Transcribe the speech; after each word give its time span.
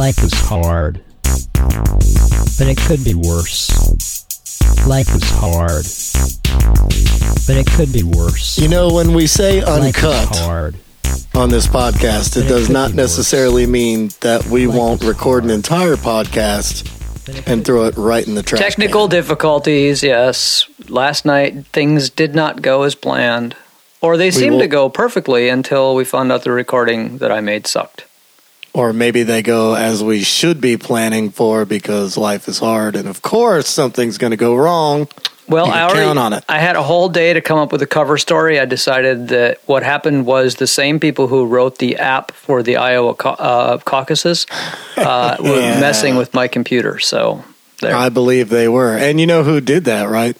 Life 0.00 0.22
is 0.24 0.32
hard, 0.32 1.04
but 1.52 2.66
it 2.66 2.78
could 2.78 3.04
be 3.04 3.12
worse. 3.12 3.68
Life 4.86 5.14
is 5.14 5.28
hard, 5.28 5.84
but 7.46 7.58
it 7.58 7.66
could 7.66 7.92
be 7.92 8.02
worse. 8.02 8.58
You 8.58 8.68
know, 8.68 8.94
when 8.94 9.12
we 9.12 9.26
say 9.26 9.60
uncut 9.60 10.34
hard. 10.38 10.76
on 11.34 11.50
this 11.50 11.66
podcast, 11.66 12.38
it 12.38 12.46
it 12.46 12.48
does 12.48 12.68
could 12.68 12.72
not 12.72 12.92
be 12.92 12.96
necessarily 12.96 13.66
mean 13.66 14.08
that 14.22 14.46
we 14.46 14.66
Life 14.66 14.78
won't 14.78 15.02
is 15.02 15.08
record 15.08 15.44
an 15.44 15.50
entire 15.50 15.96
podcast 15.96 16.88
and 17.46 17.62
throw 17.62 17.84
it 17.84 17.94
right 17.98 18.26
in 18.26 18.36
the 18.36 18.42
trash. 18.42 18.58
Technical 18.58 19.02
can. 19.02 19.10
difficulties, 19.10 20.02
yes. 20.02 20.66
Last 20.88 21.26
night 21.26 21.66
things 21.66 22.08
did 22.08 22.34
not 22.34 22.62
go 22.62 22.84
as 22.84 22.94
planned. 22.94 23.54
Or 24.00 24.16
they 24.16 24.30
seemed 24.30 24.52
will- 24.52 24.60
to 24.60 24.66
go 24.66 24.88
perfectly 24.88 25.50
until 25.50 25.94
we 25.94 26.06
found 26.06 26.32
out 26.32 26.42
the 26.42 26.52
recording 26.52 27.18
that 27.18 27.30
I 27.30 27.42
made 27.42 27.66
sucked. 27.66 28.06
Or 28.72 28.92
maybe 28.92 29.24
they 29.24 29.42
go 29.42 29.74
as 29.74 30.02
we 30.04 30.22
should 30.22 30.60
be 30.60 30.76
planning 30.76 31.30
for 31.30 31.64
because 31.64 32.16
life 32.16 32.46
is 32.46 32.58
hard, 32.58 32.94
and 32.94 33.08
of 33.08 33.20
course 33.20 33.68
something's 33.68 34.16
going 34.16 34.30
to 34.30 34.36
go 34.36 34.54
wrong. 34.54 35.08
Well, 35.48 35.66
I 35.68 35.82
already 35.82 36.06
count 36.06 36.18
on 36.20 36.32
it. 36.34 36.44
I 36.48 36.60
had 36.60 36.76
a 36.76 36.82
whole 36.82 37.08
day 37.08 37.32
to 37.32 37.40
come 37.40 37.58
up 37.58 37.72
with 37.72 37.82
a 37.82 37.86
cover 37.86 38.16
story. 38.16 38.60
I 38.60 38.66
decided 38.66 39.26
that 39.28 39.58
what 39.66 39.82
happened 39.82 40.24
was 40.24 40.54
the 40.54 40.68
same 40.68 41.00
people 41.00 41.26
who 41.26 41.44
wrote 41.46 41.78
the 41.78 41.96
app 41.96 42.30
for 42.30 42.62
the 42.62 42.76
Iowa 42.76 43.14
cau- 43.14 43.30
uh, 43.34 43.78
caucuses 43.78 44.46
uh, 44.96 45.36
were 45.40 45.58
Yeah. 45.58 45.80
messing 45.80 46.14
with 46.14 46.32
my 46.34 46.46
computer. 46.46 47.00
So 47.00 47.42
there. 47.80 47.96
I 47.96 48.10
believe 48.10 48.48
they 48.50 48.68
were, 48.68 48.96
and 48.96 49.18
you 49.18 49.26
know 49.26 49.42
who 49.42 49.60
did 49.60 49.86
that, 49.86 50.08
right? 50.08 50.36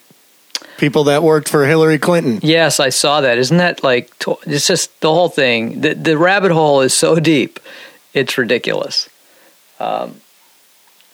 People 0.78 1.04
that 1.04 1.24
worked 1.24 1.48
for 1.48 1.66
Hillary 1.66 1.98
Clinton. 1.98 2.38
Yes, 2.44 2.78
I 2.78 2.90
saw 2.90 3.20
that. 3.22 3.36
Isn't 3.38 3.56
that 3.58 3.82
like 3.82 4.12
it's 4.46 4.68
just 4.68 4.98
the 5.00 5.12
whole 5.12 5.28
thing? 5.28 5.80
The 5.80 5.94
the 5.94 6.16
rabbit 6.16 6.52
hole 6.52 6.80
is 6.82 6.94
so 6.94 7.16
deep, 7.18 7.58
it's 8.14 8.38
ridiculous. 8.38 9.08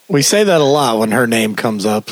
We 0.08 0.22
say 0.22 0.44
that 0.44 0.60
a 0.60 0.64
lot 0.64 0.98
when 0.98 1.10
her 1.10 1.26
name 1.26 1.56
comes 1.56 1.84
up. 1.84 2.10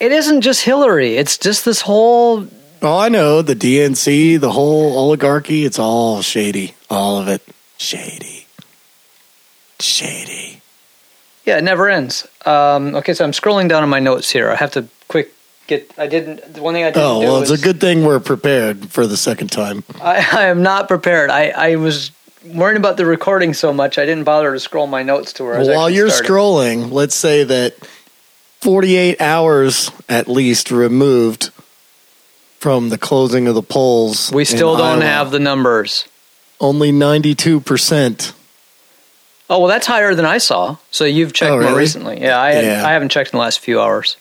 It 0.00 0.12
isn't 0.12 0.40
just 0.40 0.62
Hillary. 0.62 1.16
It's 1.16 1.38
just 1.38 1.64
this 1.64 1.82
whole. 1.82 2.46
Oh, 2.82 2.98
I 2.98 3.08
know 3.10 3.42
the 3.42 3.54
DNC, 3.54 4.40
the 4.40 4.52
whole 4.52 4.96
oligarchy. 4.98 5.64
It's 5.64 5.78
all 5.78 6.22
shady, 6.22 6.74
all 6.88 7.18
of 7.18 7.28
it 7.28 7.42
shady, 7.76 8.46
shady. 9.78 10.62
Yeah, 11.44 11.58
it 11.58 11.64
never 11.64 11.88
ends. 11.88 12.26
Um, 12.46 12.94
okay, 12.96 13.14
so 13.14 13.24
I'm 13.24 13.32
scrolling 13.32 13.68
down 13.68 13.82
on 13.82 13.88
my 13.88 14.00
notes 14.00 14.30
here. 14.30 14.50
I 14.50 14.56
have 14.56 14.72
to 14.72 14.86
quick 15.08 15.32
get. 15.66 15.92
I 15.98 16.06
didn't. 16.06 16.54
The 16.54 16.62
one 16.62 16.74
thing 16.74 16.84
I 16.84 16.90
didn't 16.90 17.02
Oh 17.02 17.18
well, 17.20 17.42
it's 17.42 17.50
a 17.50 17.58
good 17.58 17.80
thing 17.80 18.04
we're 18.04 18.20
prepared 18.20 18.90
for 18.90 19.06
the 19.06 19.16
second 19.16 19.48
time. 19.48 19.84
I, 20.00 20.16
I 20.32 20.44
am 20.46 20.62
not 20.62 20.88
prepared. 20.88 21.30
I, 21.30 21.50
I 21.50 21.76
was 21.76 22.10
worrying 22.44 22.76
about 22.76 22.96
the 22.96 23.06
recording 23.06 23.54
so 23.54 23.72
much 23.72 23.98
I 23.98 24.06
didn't 24.06 24.24
bother 24.24 24.52
to 24.52 24.60
scroll 24.60 24.86
my 24.86 25.02
notes 25.02 25.32
to 25.34 25.44
where 25.44 25.56
I 25.56 25.58
was 25.58 25.68
Well, 25.68 25.76
while 25.76 25.90
you're 25.90 26.08
scrolling, 26.08 26.90
let's 26.90 27.14
say 27.14 27.44
that 27.44 27.74
48 28.60 29.20
hours 29.20 29.90
at 30.08 30.28
least 30.28 30.70
removed 30.70 31.50
from 32.58 32.88
the 32.90 32.98
closing 32.98 33.46
of 33.46 33.54
the 33.54 33.62
polls. 33.62 34.30
we 34.32 34.44
still 34.44 34.76
don't 34.76 35.02
Iowa, 35.02 35.04
have 35.04 35.30
the 35.30 35.38
numbers. 35.40 36.06
only 36.60 36.92
92 36.92 37.60
percent. 37.60 38.32
Oh 39.48 39.58
well, 39.60 39.68
that's 39.68 39.86
higher 39.86 40.14
than 40.14 40.26
I 40.26 40.38
saw. 40.38 40.76
So 40.90 41.04
you've 41.04 41.32
checked 41.32 41.50
Oh, 41.52 41.60
more 41.60 41.76
recently. 41.76 42.20
Yeah, 42.20 42.38
I 42.40 42.52
had, 42.52 42.64
Yeah. 42.64 42.86
I 42.86 42.92
haven't 42.92 43.08
checked 43.10 43.32
in 43.32 43.38
the 43.38 43.40
last 43.42 43.58
few 43.60 43.80
hours. 43.80 44.16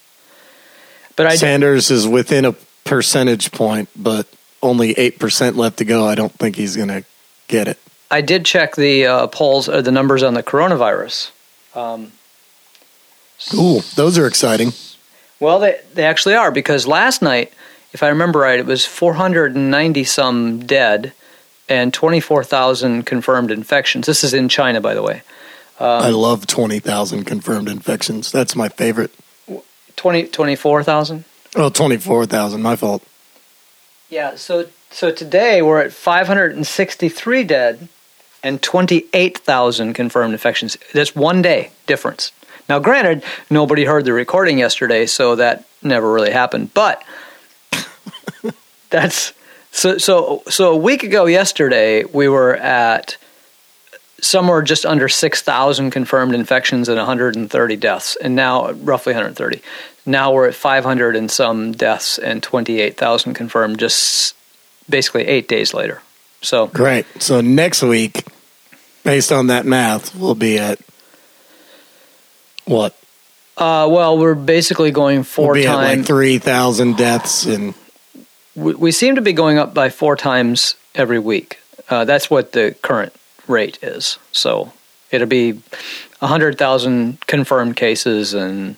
But 1.16 1.28
I 1.28 1.36
Sanders 1.36 1.92
is 1.92 2.08
within 2.08 2.45
a 2.45 2.53
percentage 2.86 3.52
point, 3.52 3.90
but 3.95 4.25
only 4.64 4.94
eight 4.94 5.20
percent 5.20 5.58
left 5.58 5.78
to 5.80 5.86
go. 5.86 6.08
I 6.08 6.16
don't 6.16 6.31
think 6.34 6.56
he's 6.56 6.75
going 6.78 6.88
to 6.88 7.03
get 7.50 7.67
it. 7.67 7.78
I 8.11 8.21
did 8.21 8.45
check 8.45 8.75
the 8.75 9.05
uh, 9.05 9.27
polls 9.27 9.69
or 9.69 9.81
the 9.81 9.91
numbers 9.91 10.23
on 10.23 10.33
the 10.33 10.43
coronavirus. 10.43 11.31
Um, 11.75 12.11
Ooh, 13.53 13.81
those 13.95 14.17
are 14.17 14.27
exciting. 14.27 14.73
well, 15.39 15.59
they 15.59 15.79
they 15.93 16.03
actually 16.03 16.35
are 16.35 16.51
because 16.51 16.88
last 16.88 17.21
night, 17.21 17.53
if 17.93 18.03
I 18.03 18.09
remember 18.09 18.39
right, 18.39 18.59
it 18.59 18.66
was 18.66 18.85
490 18.85 20.03
some 20.03 20.66
dead 20.66 21.13
and 21.67 21.94
24,000 21.94 23.06
confirmed 23.06 23.51
infections. 23.51 24.07
This 24.07 24.23
is 24.23 24.34
in 24.34 24.50
China, 24.50 24.81
by 24.81 24.95
the 24.95 25.03
way. 25.03 25.22
Um, 25.79 25.88
I 26.03 26.09
love 26.09 26.47
20,000 26.47 27.23
confirmed 27.25 27.69
infections. 27.69 28.31
That's 28.31 28.55
my 28.55 28.69
favorite. 28.69 29.11
20 29.95 30.28
24,000. 30.28 31.25
Oh, 31.55 31.69
24,000. 31.69 32.61
My 32.61 32.75
fault. 32.75 33.03
Yeah. 34.09 34.35
So 34.35 34.67
so 34.91 35.11
today 35.11 35.61
we're 35.61 35.79
at 35.79 35.94
563 35.94 37.44
dead 37.44 37.88
and 38.44 38.61
28,000 38.61 39.94
confirmed 39.94 40.33
infections. 40.33 40.77
That's 40.94 41.16
one 41.16 41.41
day 41.41 41.72
difference. 41.88 42.31
Now, 42.67 42.79
granted, 42.79 43.23
nobody 43.50 43.85
heard 43.85 44.05
the 44.05 44.13
recording 44.13 44.59
yesterday, 44.59 45.05
so 45.07 45.35
that 45.35 45.66
never 45.81 46.11
really 46.11 46.31
happened. 46.31 46.73
But 46.73 47.03
that's 48.89 49.33
so 49.72 49.97
so 49.97 50.44
so 50.47 50.72
a 50.73 50.78
week 50.78 51.03
ago 51.03 51.25
yesterday 51.25 52.03
we 52.05 52.28
were 52.28 52.55
at 52.55 53.17
somewhere 54.22 54.61
just 54.61 54.85
under 54.85 55.07
6,000 55.07 55.91
confirmed 55.91 56.35
infections 56.35 56.89
and 56.89 56.97
130 56.97 57.75
deaths, 57.78 58.17
and 58.17 58.35
now 58.35 58.72
roughly 58.72 59.13
130. 59.13 59.61
Now 60.05 60.33
we're 60.33 60.47
at 60.47 60.55
500 60.55 61.16
and 61.16 61.31
some 61.31 61.72
deaths 61.72 62.17
and 62.17 62.44
28,000 62.44 63.33
confirmed 63.33 63.79
just 63.79 64.35
basically 64.89 65.25
eight 65.28 65.47
days 65.47 65.73
later. 65.73 66.01
So 66.41 66.67
Great. 66.67 67.05
So 67.19 67.41
next 67.41 67.83
week, 67.83 68.25
based 69.03 69.31
on 69.31 69.47
that 69.47 69.66
math, 69.66 70.16
we'll 70.16 70.35
be 70.35 70.57
at 70.57 70.79
what? 72.66 72.95
Uh, 73.57 73.88
well, 73.91 74.17
we're 74.17 74.35
basically 74.35 74.91
going 74.91 75.23
4 75.23 75.53
we'll 75.53 75.63
times. 75.63 75.99
like 75.99 76.07
3,000 76.07 76.95
deaths 76.95 77.45
and 77.45 77.73
we, 78.55 78.73
we 78.75 78.91
seem 78.91 79.16
to 79.16 79.22
be 79.22 79.33
going 79.33 79.57
up 79.57 79.73
by 79.73 79.89
four 79.89 80.16
times 80.16 80.75
every 80.95 81.19
week. 81.19 81.59
Uh, 81.89 82.05
that's 82.05 82.29
what 82.29 82.51
the 82.51 82.75
current 82.81 83.13
rate 83.47 83.79
is. 83.81 84.19
So 84.31 84.73
it'll 85.11 85.28
be 85.28 85.53
100,000 86.19 87.25
confirmed 87.25 87.75
cases 87.75 88.33
and 88.33 88.75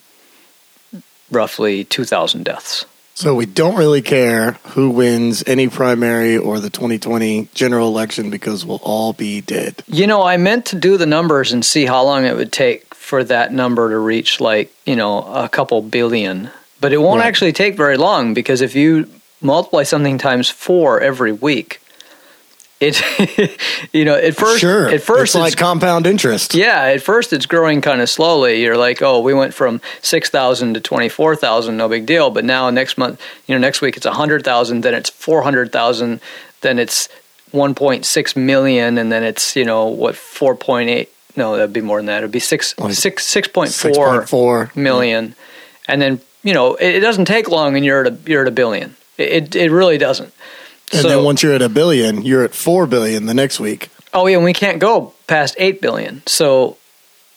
roughly 1.29 1.83
2,000 1.83 2.43
deaths. 2.43 2.85
So 3.21 3.35
we 3.35 3.45
don't 3.45 3.75
really 3.75 4.01
care 4.01 4.53
who 4.69 4.89
wins 4.89 5.43
any 5.45 5.67
primary 5.67 6.37
or 6.39 6.59
the 6.59 6.71
2020 6.71 7.49
general 7.53 7.87
election 7.87 8.31
because 8.31 8.65
we'll 8.65 8.79
all 8.81 9.13
be 9.13 9.41
dead. 9.41 9.83
You 9.85 10.07
know, 10.07 10.23
I 10.23 10.37
meant 10.37 10.65
to 10.67 10.75
do 10.75 10.97
the 10.97 11.05
numbers 11.05 11.51
and 11.53 11.63
see 11.63 11.85
how 11.85 12.03
long 12.03 12.25
it 12.25 12.35
would 12.35 12.51
take 12.51 12.95
for 12.95 13.23
that 13.25 13.53
number 13.53 13.91
to 13.91 13.99
reach 13.99 14.41
like, 14.41 14.73
you 14.87 14.95
know, 14.95 15.21
a 15.21 15.47
couple 15.47 15.83
billion. 15.83 16.49
But 16.79 16.93
it 16.93 16.97
won't 16.97 17.19
Right. 17.19 17.27
actually 17.27 17.53
take 17.53 17.75
very 17.77 17.95
long 17.95 18.33
because 18.33 18.61
if 18.61 18.73
you 18.73 19.07
multiply 19.39 19.83
something 19.83 20.17
times 20.17 20.49
4 20.49 20.99
every 21.01 21.31
week, 21.31 21.79
it 22.81 23.59
you 23.93 24.03
know, 24.03 24.15
at 24.15 24.35
first 24.35 24.59
sure. 24.59 24.89
at 24.89 25.01
first 25.01 25.35
it's 25.35 25.41
like 25.41 25.55
compound 25.55 26.07
interest. 26.07 26.55
Yeah, 26.55 26.81
at 26.81 27.01
first 27.01 27.31
it's 27.31 27.45
growing 27.45 27.79
kind 27.81 28.01
of 28.01 28.09
slowly. 28.09 28.61
You're 28.61 28.75
like, 28.77 29.01
oh, 29.01 29.19
we 29.21 29.33
went 29.33 29.53
from 29.53 29.79
six 30.01 30.29
thousand 30.29 30.73
to 30.73 30.81
twenty 30.81 31.07
four 31.07 31.35
thousand, 31.35 31.77
no 31.77 31.87
big 31.87 32.05
deal. 32.05 32.31
But 32.31 32.43
now 32.43 32.69
next 32.71 32.97
month, 32.97 33.21
you 33.47 33.55
know, 33.55 33.59
next 33.59 33.81
week 33.81 33.95
it's 33.97 34.05
a 34.05 34.13
hundred 34.13 34.43
thousand, 34.43 34.81
then 34.81 34.95
it's 34.95 35.09
four 35.09 35.43
hundred 35.43 35.71
thousand, 35.71 36.19
then 36.61 36.79
it's 36.79 37.07
one 37.51 37.75
point 37.75 38.05
six 38.05 38.35
million, 38.35 38.97
and 38.97 39.11
then 39.11 39.23
it's 39.23 39.55
you 39.55 39.63
know 39.63 39.85
what 39.85 40.15
four 40.15 40.55
point 40.55 40.89
eight. 40.89 41.09
No, 41.37 41.55
that'd 41.55 41.71
be 41.71 41.81
more 41.81 41.99
than 41.99 42.07
that. 42.07 42.17
It'd 42.17 42.31
be 42.31 42.39
six 42.39 42.77
Like 42.77 42.93
six 42.93 43.25
six 43.25 43.47
point 43.47 43.71
four 43.71 44.23
6.4. 44.23 44.75
million, 44.75 45.35
and 45.87 46.01
then 46.01 46.19
you 46.43 46.53
know 46.53 46.75
it, 46.75 46.95
it 46.95 46.99
doesn't 47.01 47.25
take 47.25 47.47
long, 47.47 47.75
and 47.75 47.85
you're 47.85 48.05
at 48.05 48.11
a 48.11 48.17
you're 48.25 48.41
at 48.41 48.47
a 48.47 48.51
billion. 48.51 48.95
It 49.17 49.31
it, 49.31 49.55
it 49.55 49.71
really 49.71 49.97
doesn't. 49.99 50.33
And 50.93 51.01
So- 51.01 51.09
then 51.09 51.23
once 51.23 51.41
you're 51.43 51.53
at 51.53 51.61
a 51.61 51.69
billion, 51.69 52.23
you're 52.23 52.43
at 52.43 52.53
4 52.53 52.85
billion 52.87 53.25
the 53.25 53.33
next 53.33 53.59
week. 53.59 53.89
Oh 54.13 54.27
yeah, 54.27 54.35
and 54.35 54.43
we 54.43 54.53
can't 54.53 54.79
go 54.79 55.13
past 55.27 55.55
eight 55.57 55.79
billion. 55.81 56.21
So 56.27 56.75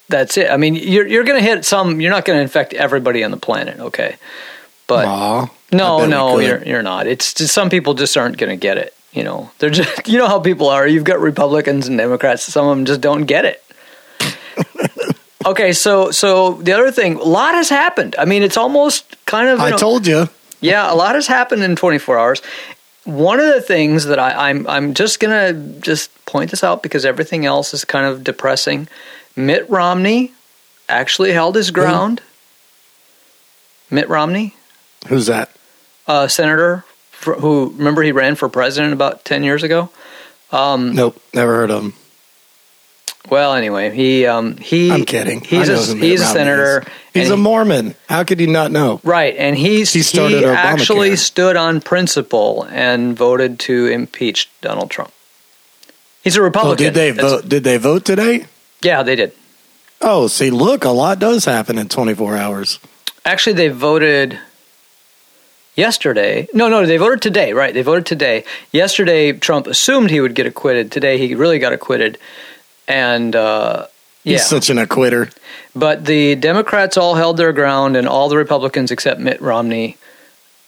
that's 0.09 0.37
it. 0.37 0.51
I 0.51 0.57
mean, 0.57 0.75
you're 0.75 1.07
you're 1.07 1.23
going 1.25 1.39
to 1.39 1.45
hit 1.49 1.65
some. 1.65 2.01
You're 2.01 2.11
not 2.11 2.25
going 2.25 2.37
to 2.37 2.43
infect 2.43 2.75
everybody 2.75 3.23
on 3.23 3.31
the 3.31 3.37
planet, 3.37 3.79
okay? 3.79 4.17
But 4.89 5.07
Aw, 5.07 5.45
I 5.45 5.49
no, 5.77 6.05
no, 6.05 6.41
you're 6.41 6.63
you're 6.65 6.83
not. 6.83 7.07
It's 7.07 7.33
just 7.33 7.55
some 7.55 7.71
people 7.71 7.95
just 7.95 8.17
aren't 8.17 8.37
going 8.39 8.51
to 8.51 8.57
get 8.57 8.77
it. 8.77 8.93
You 9.13 9.23
know, 9.23 9.51
they're 9.61 9.71
just 9.71 10.09
you 10.09 10.19
know 10.19 10.27
how 10.27 10.41
people 10.41 10.69
are. 10.69 10.85
You've 10.87 11.05
got 11.05 11.21
Republicans 11.21 11.87
and 11.87 11.97
Democrats. 11.97 12.43
Some 12.43 12.67
of 12.67 12.77
them 12.77 12.85
just 12.87 13.01
don't 13.01 13.23
get 13.25 13.45
it. 13.45 13.63
okay, 15.47 15.73
so 15.73 16.11
so 16.11 16.55
the 16.55 16.73
other 16.73 16.91
thing, 16.91 17.17
a 17.17 17.23
lot 17.23 17.55
has 17.55 17.69
happened. 17.69 18.17
I 18.19 18.25
mean, 18.25 18.43
it's 18.43 18.57
almost 18.57 19.17
kind 19.27 19.49
of. 19.49 19.61
I 19.61 19.71
know- 19.71 19.77
told 19.79 20.07
you. 20.07 20.29
yeah, 20.61 20.93
a 20.93 20.95
lot 20.97 21.15
has 21.15 21.27
happened 21.29 21.63
in 21.63 21.77
24 21.77 22.19
hours. 22.19 22.43
One 23.05 23.39
of 23.39 23.47
the 23.47 23.61
things 23.61 24.05
that 24.07 24.19
I, 24.19 24.49
I'm 24.49 24.67
I'm 24.67 24.95
just 24.95 25.21
gonna 25.21 25.53
just 25.81 26.11
point 26.25 26.51
this 26.51 26.65
out 26.65 26.83
because 26.83 27.05
everything 27.05 27.45
else 27.45 27.75
is 27.75 27.85
kind 27.85 28.07
of 28.07 28.25
depressing. 28.25 28.89
Mitt 29.37 29.69
Romney 29.69 30.33
actually 30.89 31.33
held 31.33 31.57
his 31.57 31.71
ground. 31.71 32.23
Mitt 33.91 34.09
Romney, 34.09 34.55
Who's 35.09 35.27
that? 35.27 35.51
uh, 36.07 36.29
senator, 36.29 36.85
who 37.23 37.75
remember 37.77 38.03
he 38.03 38.13
ran 38.13 38.35
for 38.35 38.49
president 38.49 38.93
about 38.93 39.25
10 39.25 39.45
years 39.45 39.63
ago. 39.63 39.91
Um, 40.51 40.95
Nope, 40.95 41.21
never 41.35 41.55
heard 41.55 41.71
of 41.71 41.83
him. 41.85 41.95
Well, 43.31 43.55
anyway, 43.55 43.95
he 43.95 44.27
um, 44.27 44.57
he. 44.59 44.91
I'm 44.91 45.05
kidding. 45.05 45.41
He's 45.41 45.69
a 45.69 45.97
he's 45.97 46.21
a 46.21 46.27
senator. 46.27 46.85
He's 47.15 47.31
a 47.31 47.37
he- 47.37 47.43
Mormon. 47.43 47.95
How 48.09 48.23
could 48.25 48.39
you 48.41 48.47
not 48.49 48.71
know? 48.71 49.01
Right, 49.03 49.35
and 49.37 49.57
he's 49.57 49.93
He 49.93 50.03
started 50.03 50.41
he 50.41 50.45
actually 50.45 51.17
stood 51.17 51.57
on 51.57 51.81
principle 51.81 52.67
and 52.71 53.17
voted 53.17 53.59
to 53.61 53.87
impeach 53.87 54.51
Donald 54.61 54.91
Trump. 54.91 55.13
He's 56.23 56.37
a 56.37 56.41
Oh, 56.41 56.45
Republican. 56.45 56.85
did 56.85 56.95
they 56.95 57.11
That's- 57.13 57.33
vote? 57.33 57.49
Did 57.49 57.65
they 57.65 57.77
vote 57.79 58.05
today? 58.05 58.47
Yeah, 58.83 59.03
they 59.03 59.17
did. 59.17 59.33
Oh, 60.03 60.27
see, 60.27 60.51
look, 60.51 60.85
a 60.85 60.91
lot 60.91 61.19
does 61.19 61.47
happen 61.47 61.79
in 61.79 61.89
24 61.89 62.37
hours. 62.37 62.79
Actually, 63.25 63.55
they 63.55 63.69
voted 63.69 64.39
yesterday. 65.77 66.47
No, 66.53 66.69
no, 66.69 66.85
they 66.85 66.99
voted 66.99 67.23
today. 67.23 67.53
Right, 67.55 67.73
they 67.73 67.83
voted 67.83 68.05
today. 68.07 68.45
Yesterday, 68.73 69.33
Trump 69.33 69.67
assumed 69.67 70.11
he 70.11 70.21
would 70.21 70.35
get 70.35 70.47
acquitted. 70.47 70.93
Today, 70.93 71.17
he 71.19 71.35
really 71.35 71.59
got 71.59 71.73
acquitted, 71.73 72.19
and 72.89 73.35
uh, 73.35 73.87
yeah. 74.23 74.33
He's 74.33 74.47
such 74.47 74.71
an 74.71 74.79
acquitter. 74.79 75.33
But 75.75 76.05
the 76.05 76.35
Democrats 76.37 76.97
all 76.97 77.15
held 77.15 77.37
their 77.37 77.53
ground, 77.53 77.97
and 77.97 78.09
all 78.09 78.29
the 78.29 78.37
Republicans 78.37 78.91
except 78.91 79.21
Mitt 79.21 79.41
Romney, 79.41 79.97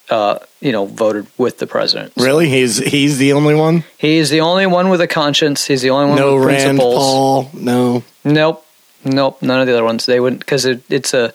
uh, 0.09 0.39
you 0.59 0.71
know, 0.71 0.85
voted 0.85 1.27
with 1.37 1.57
the 1.59 1.67
president. 1.67 2.13
Really? 2.17 2.49
He's 2.49 2.77
he's 2.77 3.17
the 3.17 3.33
only 3.33 3.55
one. 3.55 3.83
He's 3.97 4.29
the 4.29 4.41
only 4.41 4.65
one 4.65 4.89
with 4.89 5.01
a 5.01 5.07
conscience. 5.07 5.65
He's 5.65 5.81
the 5.81 5.91
only 5.91 6.09
one 6.09 6.17
No 6.17 6.35
with 6.35 6.45
Rand 6.45 6.63
principles. 6.63 6.95
Paul. 6.95 7.49
No. 7.53 8.03
Nope, 8.23 8.65
nope. 9.05 9.41
None 9.41 9.61
of 9.61 9.67
the 9.67 9.73
other 9.73 9.83
ones. 9.83 10.05
They 10.05 10.19
wouldn't 10.19 10.41
because 10.41 10.65
it, 10.65 10.81
it's 10.89 11.13
a 11.13 11.33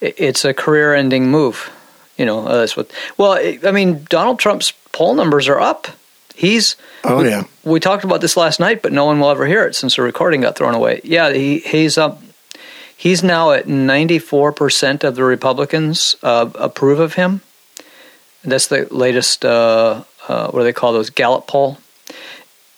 it's 0.00 0.44
a 0.44 0.54
career-ending 0.54 1.28
move. 1.28 1.70
You 2.16 2.26
know, 2.26 2.46
uh, 2.46 2.58
that's 2.58 2.76
what. 2.76 2.90
Well, 3.16 3.32
I 3.32 3.70
mean, 3.72 4.06
Donald 4.08 4.38
Trump's 4.38 4.72
poll 4.92 5.14
numbers 5.14 5.48
are 5.48 5.60
up. 5.60 5.88
He's 6.38 6.76
Oh 7.02 7.18
we, 7.22 7.28
yeah. 7.30 7.42
we 7.64 7.80
talked 7.80 8.04
about 8.04 8.20
this 8.20 8.36
last 8.36 8.60
night, 8.60 8.80
but 8.80 8.92
no 8.92 9.04
one 9.06 9.18
will 9.18 9.30
ever 9.30 9.44
hear 9.46 9.64
it 9.66 9.74
since 9.74 9.96
the 9.96 10.02
recording 10.02 10.40
got 10.42 10.54
thrown 10.56 10.74
away. 10.74 11.00
Yeah, 11.02 11.32
he 11.32 11.58
he's 11.58 11.98
up. 11.98 12.22
He's 12.96 13.24
now 13.24 13.50
at 13.50 13.66
ninety 13.66 14.20
four 14.20 14.52
percent 14.52 15.02
of 15.02 15.16
the 15.16 15.24
Republicans 15.24 16.14
uh, 16.22 16.48
approve 16.54 17.00
of 17.00 17.14
him. 17.14 17.40
That's 18.44 18.68
the 18.68 18.86
latest. 18.92 19.44
Uh, 19.44 20.04
uh, 20.28 20.50
what 20.50 20.60
do 20.60 20.64
they 20.64 20.72
call 20.72 20.92
those 20.92 21.10
Gallup 21.10 21.46
poll? 21.48 21.78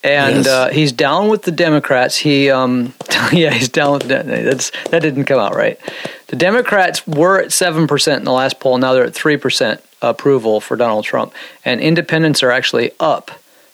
And 0.03 0.37
Yes. 0.37 0.47
uh, 0.47 0.69
he's 0.69 0.91
down 0.91 1.27
with 1.29 1.43
the 1.43 1.51
Democrats. 1.51 2.17
He, 2.17 2.49
um, 2.49 2.93
yeah, 3.31 3.51
he's 3.51 3.69
down 3.69 3.93
with 3.93 4.07
the, 4.07 4.23
that's 4.23 4.71
that 4.89 5.03
didn't 5.03 5.25
come 5.25 5.39
out 5.39 5.53
right. 5.55 5.79
The 6.27 6.35
Democrats 6.35 7.05
were 7.05 7.39
at 7.39 7.51
seven 7.51 7.85
percent 7.85 8.17
in 8.19 8.25
the 8.25 8.31
last 8.31 8.59
poll. 8.59 8.79
Now 8.79 8.93
they're 8.93 9.05
at 9.05 9.13
three 9.13 9.37
percent 9.37 9.83
approval 10.01 10.59
for 10.61 10.75
Donald 10.75 11.05
Trump, 11.05 11.33
and 11.63 11.79
independents 11.79 12.41
are 12.41 12.49
actually 12.51 12.89
up 12.99 13.29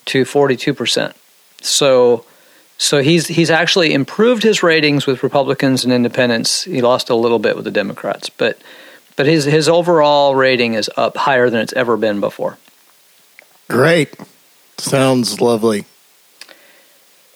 to 0.07 0.25
forty 0.25 0.55
two 0.55 0.73
percent. 0.73 1.15
So, 1.61 2.25
so 2.77 2.99
he's 3.01 3.27
he's 3.27 3.49
actually 3.49 3.93
improved 3.93 4.43
his 4.43 4.63
ratings 4.63 5.05
with 5.07 5.23
Republicans 5.23 5.83
and 5.83 5.93
independents. 5.93 6.63
He 6.63 6.81
lost 6.81 7.09
a 7.09 7.15
little 7.15 7.39
bit 7.39 7.55
with 7.55 7.65
the 7.65 7.71
Democrats, 7.71 8.29
but 8.29 8.57
but 9.15 9.25
his 9.25 9.45
his 9.45 9.67
overall 9.69 10.35
rating 10.35 10.73
is 10.73 10.89
up 10.97 11.17
higher 11.17 11.49
than 11.49 11.61
it's 11.61 11.73
ever 11.73 11.97
been 11.97 12.19
before. 12.19 12.57
Great. 13.69 14.15
Sounds 14.77 15.41
lovely. 15.41 15.85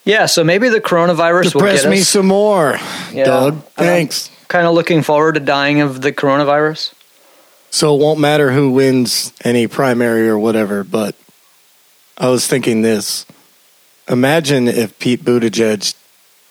Yeah, 0.04 0.26
so 0.26 0.44
maybe 0.44 0.70
the 0.70 0.82
coronavirus 0.82 1.54
will 1.54 1.62
Depress 1.62 1.84
get 1.84 1.90
me 1.92 2.00
some 2.00 2.26
more, 2.28 2.78
Yeah. 3.14 3.26
Doug. 3.26 3.64
Thanks. 3.76 4.32
kind 4.48 4.66
of 4.66 4.74
looking 4.74 5.04
forward 5.04 5.34
to 5.36 5.40
dying 5.40 5.82
of 5.82 6.02
the 6.02 6.12
coronavirus. 6.12 6.94
So 7.70 7.96
it 7.96 8.00
won't 8.02 8.20
matter 8.20 8.52
who 8.52 8.72
wins 8.72 9.32
any 9.44 9.68
primary 9.68 10.28
or 10.28 10.38
whatever, 10.40 10.84
but 10.84 11.16
I 12.22 12.30
was 12.30 12.46
thinking 12.46 12.84
this. 12.84 13.26
Imagine 14.08 14.68
if 14.68 14.98
Pete 15.00 15.24
Buttigieg 15.24 15.96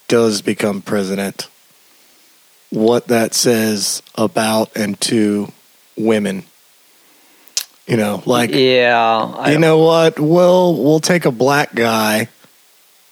does 0.08 0.42
become 0.42 0.82
president, 0.82 1.46
what 2.70 3.06
that 3.08 3.34
says 3.34 4.02
about 4.16 4.74
and 4.76 5.00
to 5.02 5.52
women. 5.96 6.44
You 7.86 7.96
know, 7.96 8.22
like 8.26 8.50
Yeah, 8.52 9.32
I 9.36 9.52
you 9.52 9.58
know 9.58 9.78
what? 9.78 10.18
We'll 10.18 10.76
we'll 10.82 11.00
take 11.00 11.24
a 11.24 11.30
black 11.32 11.74
guy. 11.74 12.28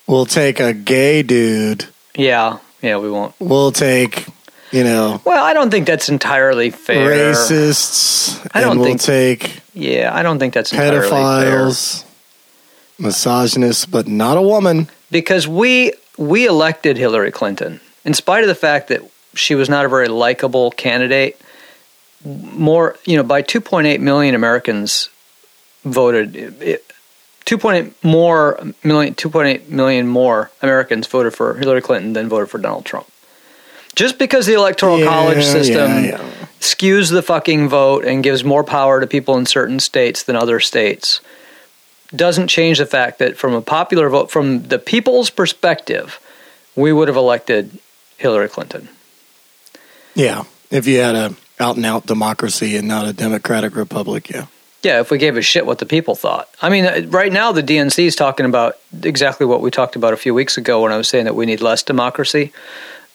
We'll 0.06 0.26
take 0.26 0.58
a 0.60 0.72
gay 0.72 1.22
dude. 1.22 1.86
yeah, 2.16 2.58
yeah. 2.82 2.96
We 2.98 3.10
won't. 3.10 3.34
We'll 3.38 3.72
take, 3.72 4.26
you 4.72 4.82
know, 4.84 5.20
Well, 5.24 5.44
I 5.44 5.52
don't 5.52 5.70
think 5.70 5.86
that's 5.86 6.08
entirely 6.08 6.70
fair. 6.70 7.32
racists. 7.34 8.44
I 8.54 8.60
don't 8.62 8.78
we'll 8.78 8.86
think- 8.96 9.00
take 9.02 9.60
Yeah, 9.74 10.10
I 10.14 10.22
don't 10.22 10.38
think 10.38 10.54
that's 10.54 10.72
entirely 10.72 11.08
fair. 11.08 11.18
pedophiles, 11.20 12.04
misogynists, 12.98 13.86
but 13.86 14.06
not 14.08 14.36
a 14.36 14.42
woman. 14.42 14.88
because 15.10 15.46
we 15.48 15.92
we 16.16 16.46
elected 16.46 16.96
Hillary 16.96 17.30
Clinton 17.30 17.80
in 18.04 18.14
spite 18.14 18.42
of 18.42 18.48
the 18.48 18.54
fact 18.54 18.88
that 18.88 19.02
she 19.34 19.54
was 19.54 19.68
not 19.68 19.84
a 19.84 19.88
very 19.88 20.08
likable 20.08 20.70
candidate. 20.72 21.40
More, 22.24 22.96
you 23.04 23.16
know, 23.16 23.22
by 23.22 23.42
2.8 23.42 24.00
million 24.00 24.34
Americans 24.34 25.08
voted. 25.84 26.34
It, 26.34 26.84
2.8 27.46 27.94
more 28.02 28.60
million, 28.84 29.14
2.8 29.14 29.68
million 29.68 30.06
more 30.06 30.50
Americans 30.60 31.06
voted 31.06 31.34
for 31.34 31.54
Hillary 31.54 31.80
Clinton 31.80 32.12
than 32.12 32.28
voted 32.28 32.50
for 32.50 32.58
Donald 32.58 32.84
Trump. 32.84 33.06
Just 33.94 34.18
because 34.18 34.44
the 34.46 34.54
electoral 34.54 34.98
Yeah, 34.98 35.06
college 35.06 35.44
system 35.44 35.90
yeah, 35.90 36.00
yeah. 36.10 36.30
skews 36.60 37.10
the 37.10 37.22
fucking 37.22 37.68
vote 37.68 38.04
and 38.04 38.22
gives 38.22 38.44
more 38.44 38.64
power 38.64 39.00
to 39.00 39.06
people 39.06 39.38
in 39.38 39.46
certain 39.46 39.80
states 39.80 40.24
than 40.24 40.36
other 40.36 40.60
states 40.60 41.20
doesn't 42.14 42.48
change 42.48 42.78
the 42.78 42.86
fact 42.86 43.18
that 43.18 43.36
from 43.36 43.54
a 43.54 43.60
popular 43.60 44.08
vote 44.08 44.30
from 44.30 44.62
the 44.64 44.78
people's 44.78 45.30
perspective 45.30 46.20
we 46.74 46.92
would 46.92 47.08
have 47.08 47.16
elected 47.16 47.78
Hillary 48.16 48.48
Clinton. 48.48 48.88
Yeah, 50.14 50.44
if 50.70 50.86
you 50.86 51.00
had 51.00 51.14
a 51.14 51.34
out 51.60 51.76
and 51.76 51.84
out 51.84 52.06
democracy 52.06 52.76
and 52.76 52.86
not 52.86 53.06
a 53.06 53.12
democratic 53.12 53.74
republic, 53.74 54.30
yeah. 54.30 54.46
Yeah, 54.82 55.00
if 55.00 55.10
we 55.10 55.18
gave 55.18 55.36
a 55.36 55.42
shit 55.42 55.66
what 55.66 55.78
the 55.78 55.86
people 55.86 56.14
thought. 56.14 56.48
I 56.62 56.68
mean, 56.68 56.84
uh, 56.84 57.02
right 57.08 57.32
now 57.32 57.50
the 57.50 57.64
DNC 57.64 58.04
is 58.04 58.14
talking 58.14 58.46
about 58.46 58.78
exactly 59.02 59.44
what 59.44 59.60
we 59.60 59.72
talked 59.72 59.96
about 59.96 60.12
a 60.12 60.16
few 60.16 60.32
weeks 60.34 60.56
ago 60.56 60.82
when 60.82 60.92
I 60.92 60.96
was 60.96 61.08
saying 61.08 61.24
that 61.24 61.34
we 61.34 61.46
need 61.46 61.60
less 61.60 61.82
democracy. 61.82 62.52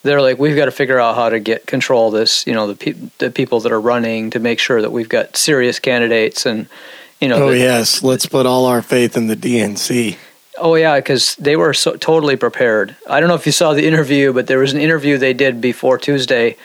They're 0.04 0.22
like, 0.22 0.38
we've 0.38 0.58
got 0.58 0.66
to 0.66 0.72
figure 0.72 1.00
out 1.00 1.16
how 1.16 1.30
to 1.30 1.40
get 1.40 1.66
control 1.66 2.08
of 2.08 2.14
this. 2.14 2.46
You 2.46 2.54
know, 2.54 2.68
the 2.68 2.76
pe- 2.76 3.10
the 3.20 3.32
people 3.32 3.62
that 3.62 3.72
are 3.72 3.80
running 3.80 4.32
to 4.32 4.40
make 4.40 4.60
sure 4.60 4.82
that 4.82 4.92
we've 4.92 5.08
got 5.08 5.38
serious 5.38 5.80
candidates 5.80 6.46
and 6.46 6.68
you 7.24 7.30
know. 7.30 7.38
Oh 7.38 7.52
that- 7.52 7.58
yes, 7.58 8.04
let's 8.04 8.26
put 8.26 8.46
all 8.46 8.66
our 8.66 8.82
faith 8.82 9.16
in 9.16 9.28
the 9.28 9.36
DNC. 9.36 10.18
Oh 10.58 10.76
yeah, 10.76 10.98
because 10.98 11.36
they 11.38 11.56
were 11.56 11.74
so 11.74 11.96
totally 11.96 12.36
prepared. 12.36 12.96
I 13.10 13.20
don't 13.20 13.30
know 13.30 13.36
if 13.36 13.46
you 13.46 13.52
saw 13.52 13.74
the 13.74 13.88
interview, 13.88 14.34
but 14.34 14.46
there 14.48 14.60
was 14.60 14.74
an 14.74 14.80
interview 14.80 15.18
they 15.18 15.34
did 15.34 15.62
before 15.62 15.98
Tuesday 15.98 16.58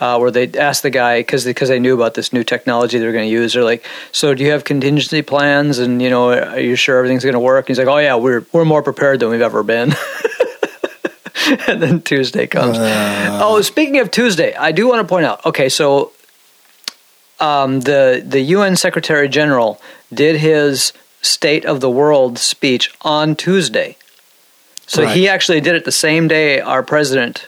uh, 0.00 0.16
where 0.18 0.30
they 0.30 0.50
asked 0.52 0.82
the 0.82 0.90
guy 0.90 1.20
because 1.20 1.44
because 1.44 1.68
they 1.68 1.78
knew 1.78 1.94
about 1.94 2.14
this 2.14 2.32
new 2.32 2.44
technology 2.44 2.98
they 2.98 3.06
were 3.06 3.12
going 3.12 3.28
to 3.28 3.32
use. 3.32 3.52
They're 3.52 3.64
like, 3.64 3.84
"So 4.12 4.34
do 4.34 4.42
you 4.44 4.52
have 4.52 4.64
contingency 4.64 5.20
plans? 5.22 5.78
And 5.78 6.00
you 6.00 6.10
know, 6.10 6.32
are 6.32 6.60
you 6.60 6.76
sure 6.76 6.96
everything's 6.96 7.24
going 7.24 7.34
to 7.34 7.40
work?" 7.40 7.68
he's 7.68 7.78
like, 7.78 7.88
"Oh 7.88 7.98
yeah, 7.98 8.14
we're 8.14 8.46
we're 8.52 8.64
more 8.64 8.82
prepared 8.82 9.20
than 9.20 9.28
we've 9.30 9.42
ever 9.42 9.62
been." 9.62 9.94
and 11.68 11.82
then 11.82 12.00
Tuesday 12.00 12.46
comes. 12.46 12.76
oh, 12.78 13.60
speaking 13.60 13.98
of 13.98 14.10
Tuesday, 14.10 14.54
I 14.54 14.72
do 14.72 14.88
want 14.88 15.00
to 15.00 15.08
point 15.08 15.26
out. 15.26 15.44
Okay, 15.44 15.68
so 15.68 16.12
um, 17.44 17.80
the 17.80 18.22
the 18.34 18.40
UN 18.56 18.74
Secretary 18.76 19.28
General 19.28 19.70
did 20.12 20.36
his 20.36 20.92
State 21.22 21.64
of 21.64 21.80
the 21.80 21.90
World 21.90 22.38
speech 22.38 22.84
on 23.02 23.34
Tuesday. 23.36 23.96
So 24.86 25.02
Right. 25.02 25.16
he 25.16 25.28
actually 25.28 25.60
did 25.60 25.74
it 25.74 25.84
the 25.84 25.92
same 26.06 26.28
day 26.28 26.60
our 26.60 26.82
president 26.82 27.46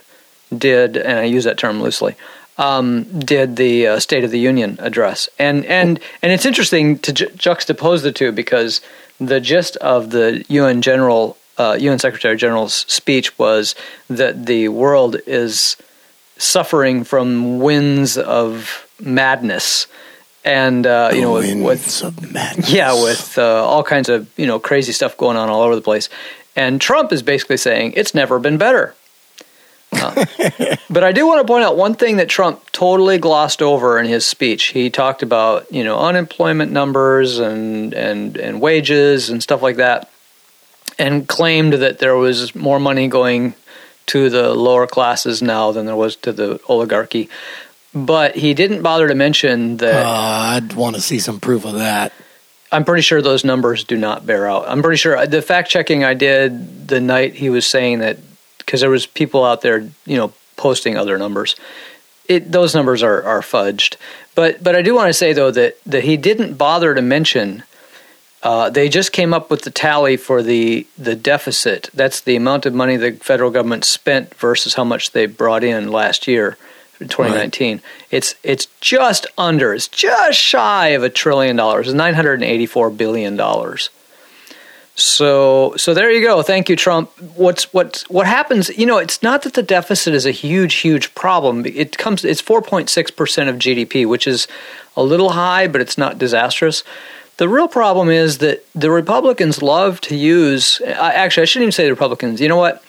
did, 0.56 0.96
and 0.96 1.18
I 1.18 1.24
use 1.24 1.44
that 1.44 1.58
term 1.58 1.82
loosely. 1.82 2.14
Um, 2.58 3.04
did 3.34 3.56
the 3.56 3.86
uh, 3.86 4.00
State 4.00 4.24
of 4.24 4.30
the 4.30 4.38
Union 4.38 4.78
address, 4.80 5.28
and 5.38 5.64
and 5.66 6.00
and 6.22 6.32
it's 6.32 6.46
interesting 6.46 6.98
to 7.00 7.12
ju- 7.12 7.28
juxtapose 7.36 8.02
the 8.02 8.12
two 8.12 8.32
because 8.32 8.80
the 9.20 9.40
gist 9.40 9.76
of 9.76 10.08
the 10.10 10.42
UN 10.48 10.80
General, 10.80 11.36
uh, 11.58 11.76
UN 11.78 11.98
Secretary 11.98 12.36
General's 12.36 12.74
speech 12.88 13.38
was 13.38 13.74
that 14.08 14.46
the 14.46 14.68
world 14.68 15.16
is 15.26 15.76
suffering 16.38 17.04
from 17.04 17.58
winds 17.60 18.16
of 18.16 18.85
madness, 19.00 19.86
and 20.44 20.86
uh, 20.86 21.10
you 21.12 21.20
know 21.20 21.32
with, 21.34 21.62
with 21.62 22.32
madness. 22.32 22.70
yeah, 22.70 22.92
with 22.92 23.38
uh, 23.38 23.64
all 23.64 23.82
kinds 23.82 24.08
of 24.08 24.30
you 24.38 24.46
know 24.46 24.58
crazy 24.58 24.92
stuff 24.92 25.16
going 25.16 25.36
on 25.36 25.48
all 25.48 25.62
over 25.62 25.74
the 25.74 25.82
place. 25.82 26.08
And 26.54 26.80
Trump 26.80 27.12
is 27.12 27.22
basically 27.22 27.58
saying 27.58 27.92
it's 27.96 28.14
never 28.14 28.38
been 28.38 28.56
better. 28.56 28.94
Uh, 29.92 30.24
but 30.90 31.04
I 31.04 31.12
do 31.12 31.26
want 31.26 31.46
to 31.46 31.50
point 31.50 31.64
out 31.64 31.76
one 31.76 31.94
thing 31.94 32.16
that 32.16 32.28
Trump 32.28 32.70
totally 32.72 33.18
glossed 33.18 33.62
over 33.62 33.98
in 33.98 34.06
his 34.06 34.24
speech. 34.24 34.64
He 34.66 34.90
talked 34.90 35.22
about 35.22 35.70
you 35.72 35.84
know 35.84 35.98
unemployment 35.98 36.72
numbers 36.72 37.38
and 37.38 37.92
and 37.94 38.36
and 38.36 38.60
wages 38.60 39.30
and 39.30 39.42
stuff 39.42 39.62
like 39.62 39.76
that, 39.76 40.10
and 40.98 41.28
claimed 41.28 41.74
that 41.74 41.98
there 41.98 42.16
was 42.16 42.54
more 42.54 42.80
money 42.80 43.08
going 43.08 43.54
to 44.06 44.30
the 44.30 44.54
lower 44.54 44.86
classes 44.86 45.42
now 45.42 45.72
than 45.72 45.86
there 45.86 45.96
was 45.96 46.16
to 46.16 46.32
the 46.32 46.60
oligarchy. 46.68 47.28
But 48.04 48.36
he 48.36 48.52
didn't 48.52 48.82
bother 48.82 49.08
to 49.08 49.14
mention 49.14 49.78
that. 49.78 50.04
Uh, 50.04 50.08
I'd 50.08 50.74
want 50.74 50.96
to 50.96 51.02
see 51.02 51.18
some 51.18 51.40
proof 51.40 51.64
of 51.64 51.74
that. 51.74 52.12
I'm 52.70 52.84
pretty 52.84 53.02
sure 53.02 53.22
those 53.22 53.42
numbers 53.42 53.84
do 53.84 53.96
not 53.96 54.26
bear 54.26 54.46
out. 54.46 54.68
I'm 54.68 54.82
pretty 54.82 54.98
sure 54.98 55.26
the 55.26 55.40
fact 55.40 55.70
checking 55.70 56.04
I 56.04 56.12
did 56.14 56.88
the 56.88 57.00
night 57.00 57.34
he 57.34 57.48
was 57.48 57.66
saying 57.66 58.00
that 58.00 58.18
because 58.58 58.82
there 58.82 58.90
was 58.90 59.06
people 59.06 59.44
out 59.44 59.62
there, 59.62 59.88
you 60.04 60.16
know, 60.16 60.34
posting 60.56 60.96
other 60.96 61.16
numbers. 61.16 61.56
It, 62.28 62.52
those 62.52 62.74
numbers 62.74 63.02
are, 63.02 63.22
are 63.22 63.40
fudged. 63.40 63.96
But 64.34 64.62
but 64.62 64.76
I 64.76 64.82
do 64.82 64.94
want 64.94 65.08
to 65.08 65.14
say 65.14 65.32
though 65.32 65.50
that 65.52 65.78
that 65.86 66.04
he 66.04 66.16
didn't 66.16 66.54
bother 66.54 66.94
to 66.94 67.02
mention. 67.02 67.62
Uh, 68.42 68.68
they 68.68 68.88
just 68.88 69.10
came 69.10 69.32
up 69.32 69.50
with 69.50 69.62
the 69.62 69.70
tally 69.70 70.16
for 70.16 70.42
the 70.42 70.86
the 70.98 71.16
deficit. 71.16 71.88
That's 71.94 72.20
the 72.20 72.36
amount 72.36 72.66
of 72.66 72.74
money 72.74 72.96
the 72.96 73.12
federal 73.12 73.50
government 73.50 73.84
spent 73.84 74.34
versus 74.34 74.74
how 74.74 74.84
much 74.84 75.12
they 75.12 75.26
brought 75.26 75.64
in 75.64 75.90
last 75.90 76.26
year, 76.28 76.58
2019. 77.00 77.76
Right. 77.76 77.84
It's 78.10 78.34
it's 78.42 78.66
just 78.80 79.26
under. 79.36 79.74
It's 79.74 79.88
just 79.88 80.38
shy 80.38 80.88
of 80.88 81.02
a 81.02 81.10
trillion 81.10 81.56
dollars. 81.56 81.88
It's 81.88 81.94
984 81.94 82.90
billion 82.90 83.36
dollars. 83.36 83.90
So 84.94 85.74
so 85.76 85.92
there 85.92 86.10
you 86.10 86.26
go. 86.26 86.42
Thank 86.42 86.70
you, 86.70 86.76
Trump. 86.76 87.10
What's 87.36 87.72
what 87.74 88.04
what 88.08 88.26
happens? 88.26 88.70
You 88.76 88.86
know, 88.86 88.96
it's 88.96 89.22
not 89.22 89.42
that 89.42 89.52
the 89.52 89.62
deficit 89.62 90.14
is 90.14 90.24
a 90.24 90.30
huge 90.30 90.76
huge 90.76 91.14
problem. 91.14 91.66
It 91.66 91.98
comes. 91.98 92.24
It's 92.24 92.40
four 92.40 92.62
point 92.62 92.88
six 92.88 93.10
percent 93.10 93.50
of 93.50 93.56
GDP, 93.56 94.06
which 94.06 94.26
is 94.26 94.48
a 94.96 95.02
little 95.02 95.30
high, 95.30 95.68
but 95.68 95.82
it's 95.82 95.98
not 95.98 96.16
disastrous. 96.16 96.82
The 97.36 97.48
real 97.48 97.68
problem 97.68 98.08
is 98.08 98.38
that 98.38 98.64
the 98.74 98.90
Republicans 98.90 99.60
love 99.60 100.00
to 100.02 100.16
use. 100.16 100.80
Actually, 100.86 101.42
I 101.42 101.44
shouldn't 101.44 101.64
even 101.64 101.72
say 101.72 101.84
the 101.84 101.90
Republicans. 101.90 102.40
You 102.40 102.48
know 102.48 102.56
what? 102.56 102.82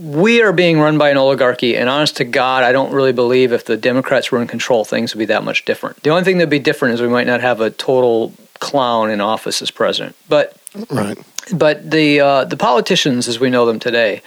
We 0.00 0.42
are 0.42 0.52
being 0.52 0.78
run 0.78 0.98
by 0.98 1.10
an 1.10 1.16
oligarchy, 1.16 1.76
and 1.76 1.88
honest 1.88 2.16
to 2.18 2.24
God, 2.24 2.62
I 2.64 2.72
don't 2.72 2.92
really 2.92 3.12
believe 3.12 3.52
if 3.52 3.64
the 3.64 3.76
Democrats 3.76 4.30
were 4.30 4.40
in 4.40 4.46
control, 4.46 4.84
things 4.84 5.14
would 5.14 5.18
be 5.18 5.24
that 5.26 5.44
much 5.44 5.64
different. 5.64 6.02
The 6.02 6.10
only 6.10 6.24
thing 6.24 6.38
that'd 6.38 6.50
be 6.50 6.58
different 6.58 6.94
is 6.94 7.02
we 7.02 7.08
might 7.08 7.26
not 7.26 7.40
have 7.40 7.60
a 7.60 7.70
total 7.70 8.32
clown 8.60 9.10
in 9.10 9.20
office 9.20 9.62
as 9.62 9.70
president. 9.70 10.16
But 10.28 10.56
right. 10.90 11.18
But 11.52 11.90
the 11.90 12.20
uh, 12.20 12.44
the 12.44 12.56
politicians, 12.56 13.28
as 13.28 13.40
we 13.40 13.50
know 13.50 13.66
them 13.66 13.78
today, 13.78 14.22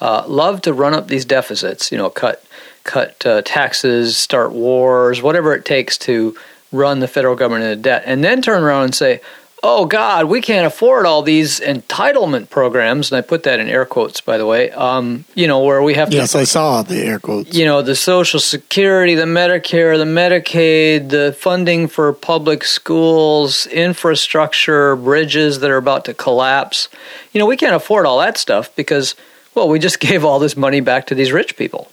uh, 0.00 0.24
love 0.26 0.62
to 0.62 0.72
run 0.72 0.94
up 0.94 1.08
these 1.08 1.24
deficits. 1.24 1.90
You 1.90 1.98
know, 1.98 2.10
cut 2.10 2.44
cut 2.84 3.24
uh, 3.26 3.42
taxes, 3.44 4.16
start 4.16 4.52
wars, 4.52 5.22
whatever 5.22 5.54
it 5.54 5.64
takes 5.64 5.98
to 5.98 6.36
run 6.72 7.00
the 7.00 7.08
federal 7.08 7.34
government 7.34 7.64
into 7.64 7.82
debt, 7.82 8.02
and 8.04 8.22
then 8.22 8.42
turn 8.42 8.62
around 8.62 8.84
and 8.84 8.94
say, 8.94 9.20
oh 9.62 9.86
God, 9.86 10.26
we 10.26 10.40
can't 10.40 10.66
afford 10.66 11.06
all 11.06 11.22
these 11.22 11.60
entitlement 11.60 12.50
programs, 12.50 13.10
and 13.10 13.18
I 13.18 13.22
put 13.22 13.42
that 13.42 13.60
in 13.60 13.68
air 13.68 13.84
quotes, 13.84 14.20
by 14.20 14.38
the 14.38 14.46
way. 14.46 14.70
Um, 14.70 15.24
you 15.34 15.46
know, 15.46 15.62
where 15.64 15.82
we 15.82 15.94
have 15.94 16.10
to. 16.10 16.16
Yes, 16.16 16.34
I 16.34 16.44
saw 16.44 16.82
the 16.82 16.98
air 16.98 17.18
quotes. 17.18 17.54
You 17.54 17.64
know, 17.64 17.82
the 17.82 17.96
Social 17.96 18.40
Security, 18.40 19.14
the 19.14 19.24
Medicare, 19.24 19.96
the 19.96 20.04
Medicaid, 20.04 21.10
the 21.10 21.36
funding 21.38 21.88
for 21.88 22.12
public 22.12 22.64
schools, 22.64 23.66
infrastructure, 23.66 24.96
bridges 24.96 25.60
that 25.60 25.70
are 25.70 25.76
about 25.76 26.04
to 26.06 26.14
collapse. 26.14 26.88
You 27.32 27.38
know, 27.38 27.46
we 27.46 27.56
can't 27.56 27.74
afford 27.74 28.06
all 28.06 28.18
that 28.20 28.36
stuff 28.36 28.74
because, 28.76 29.14
well, 29.54 29.68
we 29.68 29.78
just 29.78 30.00
gave 30.08 30.24
all 30.24 30.38
this 30.38 30.56
money 30.56 30.80
back 30.80 31.06
to 31.08 31.14
these 31.14 31.32
rich 31.32 31.56
people. 31.56 31.90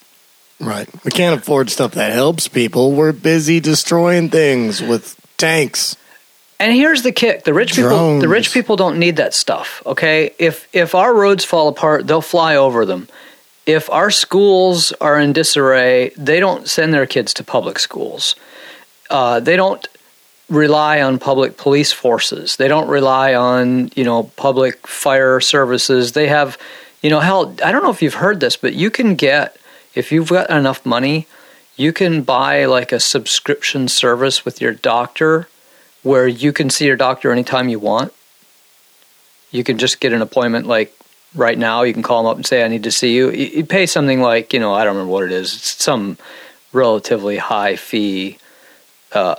Right. 0.59 0.87
We 1.03 1.11
can't 1.11 1.39
afford 1.39 1.69
stuff 1.69 1.93
that 1.93 2.13
helps 2.13 2.47
people. 2.47 2.93
We're 2.93 3.11
busy 3.11 3.59
destroying 3.59 4.29
things 4.29 4.81
with 4.81 5.19
tanks. 5.37 5.97
And 6.59 6.73
here's 6.73 7.01
the 7.01 7.11
kick: 7.11 7.43
the 7.43 7.53
rich 7.53 7.75
people, 7.75 7.89
Drones. 7.89 8.21
the 8.21 8.29
rich 8.29 8.53
people 8.53 8.75
don't 8.75 8.97
need 8.97 9.17
that 9.17 9.33
stuff. 9.33 9.83
Okay, 9.85 10.33
if 10.39 10.67
if 10.73 10.95
our 10.95 11.13
roads 11.13 11.43
fall 11.43 11.67
apart, 11.67 12.07
they'll 12.07 12.21
fly 12.21 12.55
over 12.55 12.85
them. 12.85 13.07
If 13.65 13.89
our 13.89 14.11
schools 14.11 14.91
are 15.01 15.19
in 15.19 15.33
disarray, 15.33 16.11
they 16.15 16.39
don't 16.39 16.67
send 16.67 16.93
their 16.93 17.07
kids 17.07 17.33
to 17.35 17.43
public 17.43 17.79
schools. 17.79 18.35
Uh, 19.09 19.39
they 19.39 19.55
don't 19.55 19.85
rely 20.49 21.01
on 21.01 21.17
public 21.17 21.57
police 21.57 21.91
forces. 21.91 22.55
They 22.57 22.67
don't 22.67 22.87
rely 22.87 23.33
on 23.33 23.91
you 23.95 24.05
know 24.05 24.23
public 24.37 24.87
fire 24.87 25.41
services. 25.41 26.13
They 26.13 26.27
have, 26.27 26.57
you 27.01 27.09
know, 27.09 27.19
hell. 27.19 27.53
I 27.63 27.73
don't 27.73 27.83
know 27.83 27.91
if 27.91 28.01
you've 28.01 28.15
heard 28.15 28.39
this, 28.39 28.55
but 28.55 28.73
you 28.73 28.89
can 28.89 29.15
get 29.15 29.57
if 29.93 30.11
you've 30.11 30.29
got 30.29 30.49
enough 30.49 30.85
money, 30.85 31.27
you 31.75 31.91
can 31.91 32.21
buy 32.21 32.63
like 32.65 32.93
a 32.93 32.99
subscription 32.99 33.89
service 33.89 34.45
with 34.45 34.61
your 34.61 34.73
doctor 34.73 35.49
where 36.05 36.27
you 36.27 36.53
can 36.53 36.69
see 36.69 36.85
your 36.85 36.95
doctor 36.95 37.31
anytime 37.31 37.67
you 37.67 37.79
want. 37.79 38.13
You 39.49 39.63
can 39.63 39.79
just 39.79 39.99
get 39.99 40.13
an 40.13 40.21
appointment 40.21 40.67
like 40.67 40.95
right 41.33 41.57
now. 41.57 41.81
You 41.81 41.93
can 41.93 42.03
call 42.03 42.21
them 42.21 42.29
up 42.29 42.37
and 42.37 42.45
say, 42.45 42.63
I 42.63 42.67
need 42.67 42.83
to 42.83 42.91
see 42.91 43.15
you. 43.15 43.31
You 43.31 43.65
pay 43.65 43.87
something 43.87 44.21
like, 44.21 44.53
you 44.53 44.59
know, 44.59 44.71
I 44.71 44.83
don't 44.83 44.93
remember 44.93 45.11
what 45.11 45.23
it 45.23 45.31
is. 45.31 45.51
It's 45.55 45.83
some 45.83 46.19
relatively 46.71 47.37
high 47.37 47.75
fee. 47.75 48.37
Uh, 49.11 49.37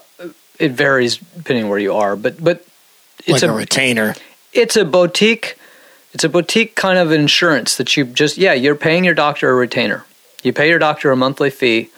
it 0.59 0.73
varies 0.73 1.19
depending 1.19 1.69
where 1.69 1.79
you 1.79 1.95
are, 1.95 2.17
but 2.17 2.43
but 2.43 2.67
it's 3.21 3.29
like 3.29 3.43
a, 3.43 3.53
a 3.53 3.57
retainer. 3.57 4.17
It's 4.53 4.75
a 4.75 4.85
boutique. 4.85 5.57
It's 6.15 6.25
a 6.25 6.29
boutique 6.29 6.75
kind 6.75 6.99
of 6.99 7.13
insurance 7.13 7.77
that 7.77 7.97
you 7.97 8.07
just 8.07 8.39
yeah 8.39 8.55
you're 8.55 8.75
paying 8.75 9.05
your 9.05 9.15
doctor 9.15 9.51
a 9.51 9.55
retainer. 9.55 10.05
You 10.43 10.53
pay 10.53 10.69
your 10.69 10.81
doctor 10.81 11.13
a 11.13 11.17
monthly 11.17 11.51
fee, 11.51 11.91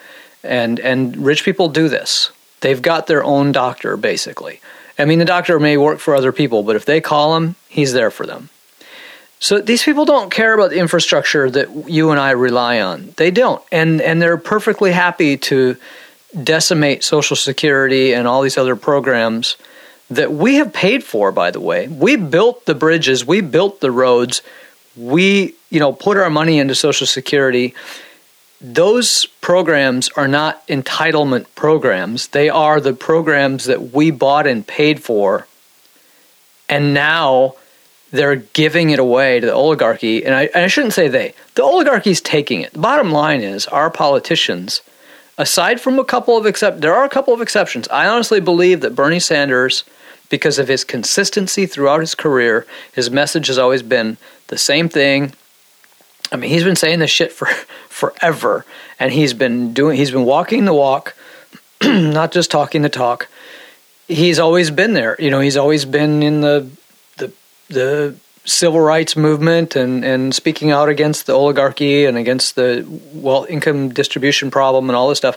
and 0.42 0.78
and 0.78 1.16
rich 1.16 1.42
people 1.42 1.70
do 1.70 1.88
this. 1.88 2.32
They've 2.60 2.80
got 2.80 3.06
their 3.06 3.22
own 3.22 3.52
doctor, 3.52 3.96
basically. 3.96 4.60
I 4.98 5.04
mean, 5.04 5.18
the 5.18 5.24
doctor 5.24 5.60
may 5.60 5.76
work 5.76 6.00
for 6.00 6.14
other 6.14 6.32
people, 6.32 6.62
but 6.62 6.76
if 6.76 6.84
they 6.84 7.00
call 7.00 7.36
him, 7.36 7.54
he's 7.68 7.92
there 7.92 8.10
for 8.10 8.26
them. 8.26 8.50
So 9.40 9.60
these 9.60 9.84
people 9.84 10.04
don't 10.04 10.32
care 10.32 10.52
about 10.52 10.70
the 10.70 10.78
infrastructure 10.78 11.48
that 11.50 11.88
you 11.88 12.10
and 12.10 12.18
I 12.18 12.32
rely 12.32 12.80
on. 12.80 13.14
They 13.16 13.30
don't. 13.30 13.62
And 13.70 14.00
and 14.00 14.20
they're 14.20 14.36
perfectly 14.36 14.90
happy 14.90 15.36
to 15.36 15.76
decimate 16.42 17.04
social 17.04 17.36
security 17.36 18.12
and 18.12 18.26
all 18.26 18.42
these 18.42 18.58
other 18.58 18.74
programs 18.74 19.56
that 20.10 20.32
we 20.32 20.56
have 20.56 20.72
paid 20.72 21.04
for 21.04 21.30
by 21.30 21.52
the 21.52 21.60
way. 21.60 21.86
We 21.86 22.16
built 22.16 22.66
the 22.66 22.74
bridges, 22.74 23.24
we 23.24 23.40
built 23.40 23.80
the 23.80 23.92
roads. 23.92 24.42
We, 24.96 25.54
you 25.70 25.78
know, 25.78 25.92
put 25.92 26.16
our 26.16 26.28
money 26.28 26.58
into 26.58 26.74
social 26.74 27.06
security 27.06 27.76
those 28.60 29.26
programs 29.40 30.08
are 30.10 30.28
not 30.28 30.66
entitlement 30.66 31.46
programs. 31.54 32.28
They 32.28 32.48
are 32.48 32.80
the 32.80 32.92
programs 32.92 33.66
that 33.66 33.92
we 33.92 34.10
bought 34.10 34.46
and 34.46 34.66
paid 34.66 35.02
for. 35.02 35.46
And 36.68 36.92
now 36.92 37.54
they're 38.10 38.36
giving 38.36 38.90
it 38.90 38.98
away 38.98 39.38
to 39.40 39.46
the 39.46 39.54
oligarchy. 39.54 40.24
And 40.24 40.34
I, 40.34 40.44
and 40.46 40.64
I 40.64 40.66
shouldn't 40.66 40.94
say 40.94 41.08
they, 41.08 41.34
the 41.54 41.62
oligarchy 41.62 42.10
is 42.10 42.20
taking 42.20 42.62
it. 42.62 42.72
The 42.72 42.80
bottom 42.80 43.12
line 43.12 43.42
is 43.42 43.66
our 43.68 43.90
politicians, 43.90 44.82
aside 45.36 45.80
from 45.80 45.98
a 45.98 46.04
couple 46.04 46.36
of 46.36 46.46
except 46.46 46.80
there 46.80 46.94
are 46.94 47.04
a 47.04 47.10
couple 47.10 47.34
of 47.34 47.40
exceptions. 47.40 47.86
I 47.88 48.08
honestly 48.08 48.40
believe 48.40 48.80
that 48.80 48.94
Bernie 48.94 49.20
Sanders, 49.20 49.84
because 50.30 50.58
of 50.58 50.68
his 50.68 50.84
consistency 50.84 51.66
throughout 51.66 52.00
his 52.00 52.14
career, 52.14 52.66
his 52.92 53.10
message 53.10 53.46
has 53.46 53.58
always 53.58 53.82
been 53.82 54.16
the 54.48 54.58
same 54.58 54.88
thing 54.88 55.32
I 56.30 56.36
mean, 56.36 56.50
he's 56.50 56.64
been 56.64 56.76
saying 56.76 56.98
this 56.98 57.10
shit 57.10 57.32
for 57.32 57.46
forever, 57.88 58.64
and 58.98 59.12
he's 59.12 59.34
been 59.34 59.72
doing. 59.72 59.96
He's 59.96 60.10
been 60.10 60.24
walking 60.24 60.64
the 60.64 60.74
walk, 60.74 61.14
not 61.82 62.32
just 62.32 62.50
talking 62.50 62.82
the 62.82 62.88
talk. 62.88 63.28
He's 64.06 64.38
always 64.38 64.70
been 64.70 64.94
there. 64.94 65.16
You 65.18 65.30
know, 65.30 65.40
he's 65.40 65.56
always 65.56 65.84
been 65.84 66.22
in 66.22 66.40
the 66.40 66.68
the 67.16 67.32
the 67.68 68.14
civil 68.44 68.80
rights 68.80 69.16
movement 69.16 69.76
and 69.76 70.04
and 70.04 70.34
speaking 70.34 70.70
out 70.70 70.88
against 70.88 71.26
the 71.26 71.34
oligarchy 71.34 72.06
and 72.06 72.16
against 72.16 72.56
the 72.56 72.86
well 73.12 73.46
income 73.48 73.90
distribution 73.90 74.50
problem 74.50 74.88
and 74.88 74.96
all 74.96 75.08
this 75.08 75.18
stuff. 75.18 75.36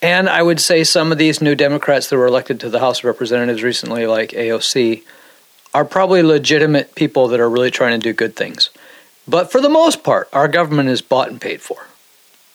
And 0.00 0.28
I 0.28 0.42
would 0.42 0.60
say 0.60 0.84
some 0.84 1.10
of 1.10 1.18
these 1.18 1.42
new 1.42 1.56
Democrats 1.56 2.08
that 2.08 2.16
were 2.16 2.26
elected 2.26 2.60
to 2.60 2.70
the 2.70 2.78
House 2.78 3.00
of 3.00 3.04
Representatives 3.06 3.64
recently, 3.64 4.06
like 4.06 4.30
AOC, 4.30 5.02
are 5.74 5.84
probably 5.84 6.22
legitimate 6.22 6.94
people 6.94 7.28
that 7.28 7.40
are 7.40 7.50
really 7.50 7.72
trying 7.72 7.98
to 7.98 8.02
do 8.02 8.12
good 8.12 8.36
things. 8.36 8.70
But 9.28 9.52
for 9.52 9.60
the 9.60 9.68
most 9.68 10.02
part, 10.02 10.28
our 10.32 10.48
government 10.48 10.88
is 10.88 11.02
bought 11.02 11.28
and 11.28 11.40
paid 11.40 11.60
for. 11.60 11.86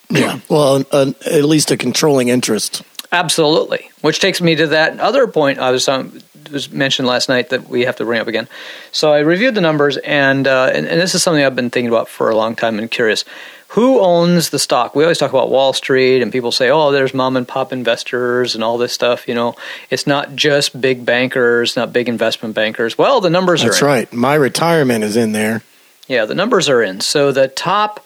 Yeah, 0.10 0.40
well, 0.50 0.84
uh, 0.92 1.12
at 1.26 1.46
least 1.46 1.72
a 1.72 1.78
controlling 1.78 2.28
interest. 2.28 2.84
Absolutely. 3.12 3.90
Which 4.02 4.20
takes 4.20 4.42
me 4.42 4.56
to 4.56 4.68
that 4.68 5.00
other 5.00 5.28
point 5.28 5.60
I 5.60 5.72
was 5.72 5.88
um, 5.88 6.20
was 6.52 6.72
mentioned 6.72 7.08
last 7.08 7.30
night 7.30 7.50
that 7.50 7.70
we 7.70 7.82
have 7.86 7.96
to 7.98 8.06
bring 8.06 8.20
up 8.20 8.28
again. 8.28 8.48
So 8.92 9.14
I 9.14 9.20
reviewed 9.20 9.56
the 9.56 9.62
numbers, 9.62 9.98
and, 9.98 10.48
uh, 10.48 10.72
and 10.74 10.86
and 10.88 11.00
this 11.00 11.16
is 11.16 11.24
something 11.24 11.44
I've 11.44 11.56
been 11.56 11.70
thinking 11.70 11.90
about 11.90 12.10
for 12.10 12.30
a 12.30 12.36
long 12.36 12.56
time 12.56 12.80
and 12.80 12.90
curious. 12.90 13.24
Who 13.70 14.02
owns 14.02 14.52
the 14.52 14.60
stock? 14.60 14.96
We 14.96 15.04
always 15.04 15.18
talk 15.18 15.32
about 15.32 15.50
Wall 15.50 15.74
Street, 15.74 16.22
and 16.22 16.32
people 16.32 16.52
say, 16.52 16.70
"Oh, 16.70 16.92
there's 16.92 17.14
mom 17.14 17.38
and 17.38 17.48
pop 17.48 17.74
investors 17.74 18.54
and 18.56 18.64
all 18.64 18.78
this 18.78 18.94
stuff." 18.94 19.28
You 19.28 19.34
know, 19.34 19.56
it's 19.90 20.06
not 20.06 20.36
just 20.36 20.80
big 20.80 21.06
bankers, 21.06 21.76
not 21.76 21.92
big 21.92 22.08
investment 22.08 22.54
bankers. 22.54 22.98
Well, 22.98 23.20
the 23.20 23.32
numbers 23.32 23.62
That's 23.62 23.82
are. 23.82 23.86
That's 23.86 24.12
right. 24.12 24.14
My 24.14 24.36
retirement 24.36 25.04
is 25.04 25.18
in 25.18 25.32
there. 25.32 25.64
Yeah, 26.08 26.26
the 26.26 26.36
numbers 26.36 26.70
are 26.70 26.82
in. 26.82 27.02
So 27.02 27.32
the 27.32 27.48
top 27.48 28.06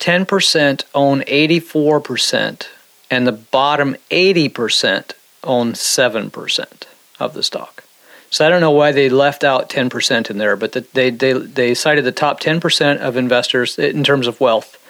10% 0.00 0.84
own 0.94 1.20
84%, 1.22 2.66
and 3.10 3.26
the 3.26 3.32
bottom 3.32 3.96
80% 4.10 5.12
own 5.44 5.72
7% 5.72 6.82
of 7.20 7.34
the 7.34 7.42
stock. 7.42 7.84
So 8.30 8.44
I 8.44 8.48
don't 8.48 8.60
know 8.60 8.72
why 8.72 8.92
they 8.92 9.08
left 9.08 9.44
out 9.44 9.70
10% 9.70 10.30
in 10.30 10.38
there, 10.38 10.56
but 10.56 10.72
the, 10.72 10.80
they, 10.92 11.10
they, 11.10 11.32
they 11.32 11.74
cited 11.74 12.04
the 12.04 12.12
top 12.12 12.40
10% 12.40 12.98
of 12.98 13.16
investors 13.16 13.78
in 13.78 14.02
terms 14.02 14.26
of 14.26 14.40
wealth 14.40 14.82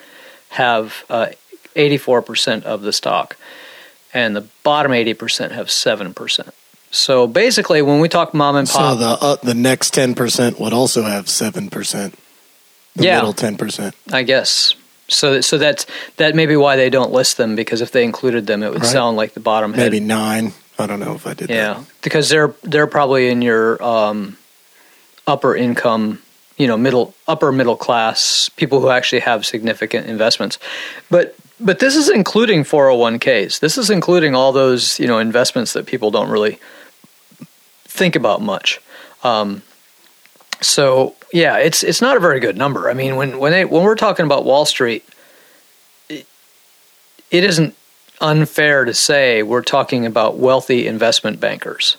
have 0.50 1.04
uh, 1.10 1.28
84% 1.74 2.62
of 2.62 2.82
the 2.82 2.92
stock, 2.92 3.36
and 4.14 4.34
the 4.34 4.46
bottom 4.62 4.92
80% 4.92 5.50
have 5.52 5.66
7%. 5.66 6.50
So 6.90 7.26
basically, 7.26 7.82
when 7.82 8.00
we 8.00 8.08
talk 8.08 8.32
mom 8.32 8.56
and 8.56 8.66
pop, 8.66 8.94
so 8.94 8.98
the 8.98 9.26
uh, 9.26 9.36
the 9.42 9.54
next 9.54 9.92
ten 9.92 10.14
percent 10.14 10.58
would 10.58 10.72
also 10.72 11.02
have 11.02 11.28
seven 11.28 11.68
percent. 11.68 12.14
The 12.96 13.04
Yeah. 13.04 13.16
middle 13.16 13.32
ten 13.32 13.56
percent. 13.56 13.94
I 14.12 14.22
guess. 14.24 14.74
So 15.08 15.40
so 15.40 15.56
that's 15.58 15.86
that 16.16 16.34
may 16.34 16.46
be 16.46 16.56
why 16.56 16.76
they 16.76 16.90
don't 16.90 17.12
list 17.12 17.36
them 17.36 17.54
because 17.54 17.80
if 17.80 17.92
they 17.92 18.02
included 18.02 18.46
them, 18.46 18.62
it 18.62 18.72
would 18.72 18.82
Right. 18.82 18.90
sound 18.92 19.16
like 19.16 19.34
the 19.34 19.40
bottom 19.40 19.72
head. 19.74 19.92
Maybe 19.92 20.00
nine. 20.04 20.52
I 20.78 20.86
don't 20.86 21.00
know 21.00 21.14
if 21.14 21.26
I 21.26 21.34
did 21.34 21.48
that. 21.48 21.54
Yeah, 21.54 21.74
that. 21.74 21.84
because 22.02 22.28
they're 22.28 22.52
they're 22.64 22.86
probably 22.88 23.28
in 23.28 23.40
your 23.42 23.82
um, 23.82 24.36
upper 25.26 25.54
income, 25.56 26.20
you 26.58 26.66
know, 26.66 26.76
middle 26.76 27.14
upper 27.28 27.52
middle 27.52 27.76
class 27.76 28.48
people 28.56 28.80
who 28.80 28.88
actually 28.90 29.20
have 29.20 29.46
significant 29.46 30.06
investments. 30.06 30.58
But 31.10 31.34
but 31.60 31.78
this 31.78 31.96
is 31.96 32.10
including 32.10 32.64
401ks. 32.64 33.60
This 33.60 33.78
is 33.78 33.88
including 33.90 34.34
all 34.34 34.52
those 34.52 34.98
you 34.98 35.06
know 35.06 35.18
investments 35.18 35.72
that 35.74 35.86
people 35.86 36.10
don't 36.10 36.28
really 36.30 36.58
think 37.84 38.16
about 38.16 38.42
much. 38.42 38.80
Um, 39.22 39.62
so 40.60 41.14
yeah, 41.32 41.58
it's 41.58 41.82
it's 41.82 42.00
not 42.00 42.16
a 42.16 42.20
very 42.20 42.40
good 42.40 42.56
number. 42.56 42.88
I 42.88 42.94
mean, 42.94 43.16
when 43.16 43.38
when 43.38 43.52
they 43.52 43.64
when 43.64 43.82
we're 43.82 43.94
talking 43.94 44.24
about 44.26 44.44
Wall 44.44 44.64
Street, 44.64 45.04
it, 46.08 46.26
it 47.30 47.44
isn't 47.44 47.74
unfair 48.20 48.84
to 48.84 48.94
say 48.94 49.42
we're 49.42 49.62
talking 49.62 50.06
about 50.06 50.38
wealthy 50.38 50.86
investment 50.86 51.40
bankers. 51.40 51.96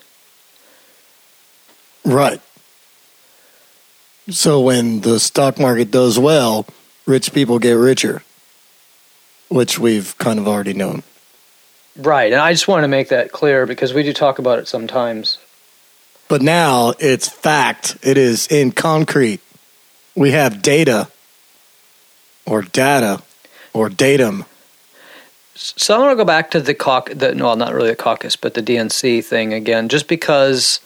Right. 2.03 2.41
So 4.29 4.59
when 4.61 5.01
the 5.01 5.19
stock 5.19 5.59
market 5.59 5.91
does 5.91 6.19
well, 6.19 6.65
rich 7.05 7.33
people 7.33 7.59
get 7.59 7.73
richer, 7.73 8.23
which 9.49 9.79
we've 9.79 10.17
kind 10.17 10.39
of 10.39 10.47
already 10.47 10.73
known. 10.73 11.03
Right, 11.97 12.31
and 12.31 12.41
I 12.41 12.51
just 12.51 12.67
want 12.67 12.83
to 12.83 12.87
make 12.87 13.09
that 13.09 13.31
clear 13.31 13.65
because 13.65 13.93
we 13.93 14.03
do 14.03 14.13
talk 14.13 14.37
about 14.37 14.59
it 14.59 14.67
sometimes. 14.67 15.39
But 16.27 16.41
now 16.41 16.93
it's 16.99 17.27
fact. 17.27 17.97
It 18.03 18.17
is 18.17 18.47
in 18.47 18.71
concrete. 18.71 19.41
We 20.15 20.31
have 20.31 20.61
data 20.61 21.09
or 22.45 22.61
data 22.61 23.21
or 23.73 23.89
datum. 23.89 24.45
So 25.55 25.95
I 25.95 25.99
want 25.99 26.11
to 26.11 26.15
go 26.15 26.25
back 26.25 26.51
to 26.51 26.59
the 26.59 26.73
caucus. 26.73 27.17
The, 27.17 27.33
no, 27.33 27.53
not 27.55 27.73
really 27.73 27.89
the 27.89 27.95
caucus, 27.95 28.35
but 28.35 28.53
the 28.53 28.61
DNC 28.61 29.23
thing 29.23 29.53
again, 29.53 29.89
just 29.89 30.07
because 30.07 30.79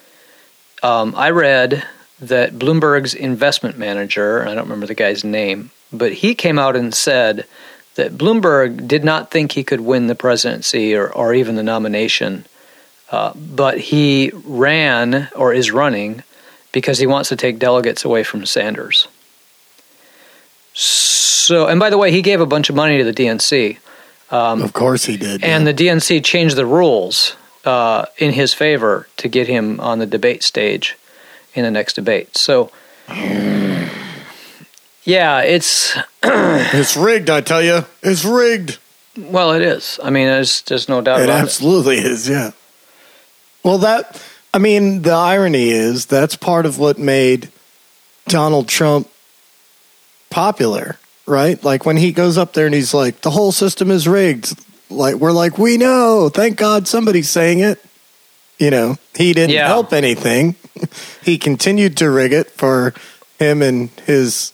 um, 0.83 1.13
I 1.15 1.31
read 1.31 1.83
that 2.19 2.53
Bloomberg's 2.53 3.13
investment 3.13 3.77
manager, 3.77 4.43
I 4.47 4.53
don't 4.53 4.63
remember 4.63 4.85
the 4.85 4.93
guy's 4.93 5.23
name, 5.23 5.71
but 5.91 6.13
he 6.13 6.35
came 6.35 6.59
out 6.59 6.75
and 6.75 6.93
said 6.93 7.45
that 7.95 8.17
Bloomberg 8.17 8.87
did 8.87 9.03
not 9.03 9.31
think 9.31 9.51
he 9.51 9.63
could 9.63 9.81
win 9.81 10.07
the 10.07 10.15
presidency 10.15 10.95
or, 10.95 11.11
or 11.11 11.33
even 11.33 11.55
the 11.55 11.63
nomination, 11.63 12.45
uh, 13.11 13.33
but 13.35 13.77
he 13.77 14.31
ran 14.45 15.29
or 15.35 15.53
is 15.53 15.71
running 15.71 16.23
because 16.71 16.97
he 16.99 17.05
wants 17.07 17.29
to 17.29 17.35
take 17.35 17.59
delegates 17.59 18.05
away 18.05 18.23
from 18.23 18.45
Sanders. 18.45 19.07
So, 20.73 21.67
and 21.67 21.79
by 21.79 21.89
the 21.89 21.97
way, 21.97 22.11
he 22.11 22.21
gave 22.21 22.39
a 22.39 22.45
bunch 22.45 22.69
of 22.69 22.75
money 22.75 22.97
to 22.97 23.03
the 23.03 23.13
DNC. 23.13 23.77
Um, 24.31 24.61
Of 24.61 24.71
course 24.73 25.05
he 25.05 25.17
did. 25.17 25.43
and 25.43 25.65
yeah. 25.65 25.71
the 25.73 25.83
DNC 25.85 26.23
changed 26.23 26.55
the 26.55 26.65
rules 26.65 27.35
uh, 27.65 28.05
in 28.17 28.31
his 28.31 28.53
favor 28.53 29.07
to 29.17 29.27
get 29.27 29.47
him 29.47 29.79
on 29.81 29.99
the 29.99 30.05
debate 30.05 30.43
stage 30.43 30.95
in 31.53 31.63
the 31.65 31.71
next 31.71 31.93
debate. 31.95 32.37
So, 32.37 32.71
yeah, 35.03 35.41
it's 35.41 35.97
it's 36.23 36.95
rigged, 36.95 37.29
I 37.29 37.41
tell 37.41 37.61
you. 37.61 37.85
It's 38.01 38.23
rigged. 38.23 38.79
well, 39.17 39.51
it 39.51 39.61
is. 39.61 39.99
I 40.01 40.09
mean, 40.09 40.27
there's 40.27 40.61
there's 40.61 40.87
no 40.87 41.01
doubt 41.01 41.21
It 41.21 41.29
absolutely 41.29 41.97
is, 41.97 42.29
yeah. 42.29 42.51
Well, 43.63 43.79
that, 43.79 44.21
I 44.53 44.57
mean, 44.57 45.01
the 45.03 45.11
irony 45.11 45.69
is 45.69 46.05
that's 46.07 46.35
part 46.35 46.65
of 46.65 46.77
what 46.79 46.97
made 46.97 47.49
Donald 48.27 48.67
Trump 48.67 49.07
popular, 50.29 50.97
right? 51.25 51.61
Like 51.63 51.85
when 51.85 51.97
he 51.97 52.11
goes 52.11 52.37
up 52.37 52.53
there 52.53 52.65
and 52.65 52.75
he's 52.75 52.93
like, 52.93 53.21
the 53.21 53.31
whole 53.31 53.51
system 53.51 53.91
is 53.91 54.07
rigged. 54.07 54.57
Like, 54.89 55.15
we're 55.15 55.31
like, 55.31 55.57
we 55.57 55.77
know. 55.77 56.29
Thank 56.29 56.57
God 56.57 56.87
somebody's 56.87 57.29
saying 57.29 57.59
it. 57.59 57.83
You 58.57 58.69
know, 58.69 58.97
he 59.15 59.33
didn't 59.33 59.51
Yeah. 59.51 59.67
help 59.67 59.93
anything. 59.93 60.55
he 61.23 61.37
continued 61.37 61.97
to 61.97 62.09
rig 62.09 62.33
it 62.33 62.51
for 62.51 62.93
him 63.39 63.61
and 63.61 63.89
his 64.05 64.51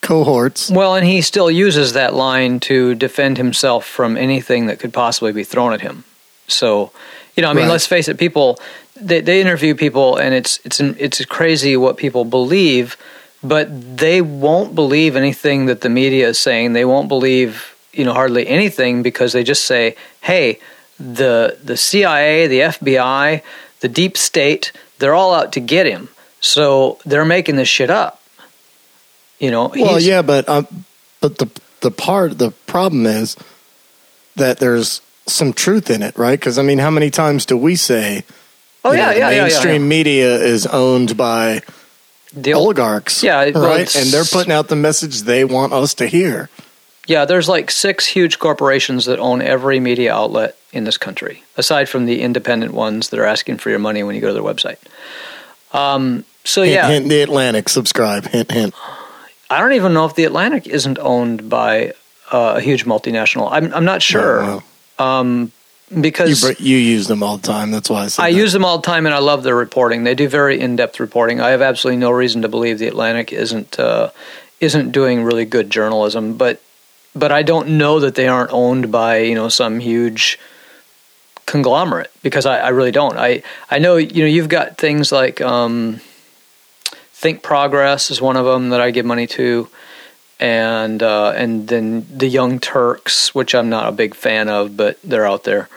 cohorts. 0.00 0.70
Well, 0.70 0.94
and 0.94 1.06
he 1.06 1.22
still 1.22 1.50
uses 1.50 1.94
that 1.94 2.14
line 2.14 2.60
to 2.60 2.94
defend 2.94 3.36
himself 3.36 3.84
from 3.84 4.16
anything 4.16 4.66
that 4.66 4.78
could 4.78 4.92
possibly 4.92 5.32
be 5.32 5.42
thrown 5.44 5.72
at 5.72 5.80
him. 5.80 6.04
So, 6.46 6.92
you 7.38 7.42
know, 7.42 7.50
I 7.50 7.52
mean, 7.54 7.66
Right. 7.66 7.70
let's 7.70 7.86
face 7.86 8.08
it. 8.08 8.18
People 8.18 8.58
they, 9.00 9.20
they 9.20 9.40
interview 9.40 9.76
people, 9.76 10.16
and 10.16 10.34
it's 10.34 10.58
it's 10.64 10.80
it's 10.80 11.24
crazy 11.24 11.76
what 11.76 11.96
people 11.96 12.24
believe, 12.24 12.96
but 13.44 13.68
they 13.96 14.20
won't 14.20 14.74
believe 14.74 15.14
anything 15.14 15.66
that 15.66 15.82
the 15.82 15.88
media 15.88 16.26
is 16.30 16.38
saying. 16.38 16.72
They 16.72 16.84
won't 16.84 17.06
believe 17.06 17.76
you 17.92 18.04
know 18.04 18.12
hardly 18.12 18.48
anything 18.48 19.04
because 19.04 19.32
they 19.34 19.44
just 19.44 19.64
say, 19.66 19.94
"Hey, 20.22 20.58
the 20.98 21.56
the 21.62 21.76
CIA, 21.76 22.48
the 22.48 22.58
FBI, 22.74 23.42
the 23.82 23.88
deep 23.88 24.16
state, 24.18 24.72
they're 24.98 25.14
all 25.14 25.32
out 25.32 25.52
to 25.52 25.60
get 25.60 25.86
him." 25.86 26.08
So 26.40 26.98
they're 27.06 27.24
making 27.24 27.54
this 27.54 27.68
shit 27.68 27.90
up. 27.90 28.20
You 29.38 29.52
know, 29.52 29.70
Well, 29.76 30.00
yeah, 30.00 30.22
but 30.22 30.48
um, 30.48 30.66
but 31.20 31.38
the 31.38 31.48
the 31.82 31.92
part 31.92 32.38
the 32.38 32.50
problem 32.66 33.06
is 33.06 33.36
that 34.34 34.58
there's 34.58 35.00
some 35.28 35.52
truth 35.52 35.90
in 35.90 36.02
it, 36.02 36.16
right? 36.18 36.38
Because 36.38 36.58
I 36.58 36.62
mean, 36.62 36.78
how 36.78 36.90
many 36.90 37.10
times 37.10 37.46
do 37.46 37.56
we 37.56 37.76
say? 37.76 38.24
Oh 38.84 38.92
yeah, 38.92 39.06
know, 39.06 39.10
yeah, 39.12 39.18
yeah, 39.18 39.30
yeah, 39.30 39.42
mainstream 39.42 39.82
yeah. 39.82 39.88
media 39.88 40.34
is 40.40 40.66
owned 40.66 41.16
by 41.16 41.62
The 42.32 42.54
oligarchs, 42.54 43.22
Yeah, 43.22 43.50
right? 43.50 43.94
And 43.96 44.08
they're 44.10 44.24
putting 44.24 44.52
out 44.52 44.68
the 44.68 44.76
message 44.76 45.22
they 45.22 45.44
want 45.44 45.72
us 45.72 45.94
to 45.94 46.06
hear. 46.06 46.48
Yeah, 47.06 47.24
there's 47.24 47.48
like 47.48 47.70
six 47.70 48.06
huge 48.06 48.38
corporations 48.38 49.06
that 49.06 49.18
own 49.18 49.40
every 49.40 49.80
media 49.80 50.12
outlet 50.14 50.56
in 50.72 50.84
this 50.84 50.98
country, 50.98 51.42
aside 51.56 51.88
from 51.88 52.04
the 52.04 52.20
independent 52.20 52.72
ones 52.74 53.08
that 53.08 53.18
are 53.18 53.24
asking 53.24 53.58
for 53.58 53.70
your 53.70 53.78
money 53.78 54.02
when 54.02 54.14
you 54.14 54.20
go 54.20 54.28
to 54.28 54.34
their 54.34 54.42
website. 54.42 54.76
Um, 55.72 56.24
so 56.44 56.62
Hint, 56.62 56.74
yeah, 56.74 56.88
hint, 56.88 57.08
the 57.08 57.22
Atlantic. 57.22 57.68
Subscribe. 57.68 58.26
Hint, 58.26 58.50
hint. 58.50 58.74
I 59.50 59.60
don't 59.60 59.72
even 59.72 59.94
know 59.94 60.04
if 60.04 60.14
the 60.14 60.24
Atlantic 60.24 60.66
isn't 60.66 60.98
owned 60.98 61.48
by 61.48 61.92
uh, 62.30 62.54
a 62.56 62.60
huge 62.60 62.84
multinational. 62.84 63.48
I'm 63.50 63.72
I'm 63.74 63.84
not 63.86 64.02
sure 64.02 64.42
Oh, 64.42 64.62
um, 64.98 65.52
well. 65.90 65.96
You 65.96 66.02
because 66.02 66.60
you 66.60 66.76
use 66.76 67.08
them 67.08 67.22
all 67.22 67.38
the 67.38 67.46
time. 67.46 67.70
That's 67.70 67.88
why 67.88 68.04
I 68.04 68.06
said 68.08 68.22
I 68.22 68.28
use 68.28 68.52
them 68.52 68.64
all 68.64 68.78
the 68.78 68.86
time 68.86 69.06
and 69.06 69.14
I 69.14 69.18
love 69.18 69.42
their 69.42 69.56
reporting. 69.56 70.04
They 70.04 70.14
do 70.14 70.28
very 70.28 70.60
in 70.60 70.76
depth 70.76 71.00
reporting. 71.00 71.40
I 71.40 71.50
have 71.50 71.62
absolutely 71.62 71.98
no 71.98 72.10
reason 72.10 72.42
to 72.42 72.48
believe 72.48 72.78
the 72.78 72.88
Atlantic 72.88 73.32
isn't 73.32 73.78
uh, 73.78 74.10
isn't 74.60 74.92
doing 74.92 75.24
really 75.24 75.44
good 75.44 75.70
journalism, 75.70 76.36
but 76.36 76.60
but 77.14 77.32
I 77.32 77.42
don't 77.42 77.78
know 77.78 78.00
that 78.00 78.14
they 78.16 78.28
aren't 78.28 78.52
owned 78.52 78.92
by 78.92 79.18
you 79.18 79.34
know 79.34 79.48
some 79.48 79.80
huge 79.80 80.38
conglomerate 81.46 82.10
because 82.22 82.44
I, 82.44 82.58
I 82.58 82.68
really 82.68 82.92
don't. 82.92 83.16
I 83.16 83.42
I 83.70 83.78
know 83.78 83.96
you 83.96 84.22
know 84.22 84.28
you've 84.28 84.50
got 84.50 84.76
things 84.76 85.10
like 85.10 85.40
um, 85.40 86.00
Think 87.12 87.42
Progress 87.42 88.10
is 88.10 88.20
one 88.20 88.36
of 88.36 88.44
them 88.44 88.70
that 88.70 88.80
I 88.80 88.90
give 88.90 89.06
money 89.06 89.26
to. 89.28 89.68
And 90.40 91.02
uh, 91.02 91.32
and 91.36 91.66
then 91.68 92.06
the 92.16 92.28
Young 92.28 92.60
Turks, 92.60 93.34
which 93.34 93.54
I'm 93.54 93.68
not 93.68 93.88
a 93.88 93.92
big 93.92 94.14
fan 94.14 94.48
of, 94.48 94.76
but 94.76 94.98
they're 95.02 95.26
out 95.26 95.44
there 95.44 95.68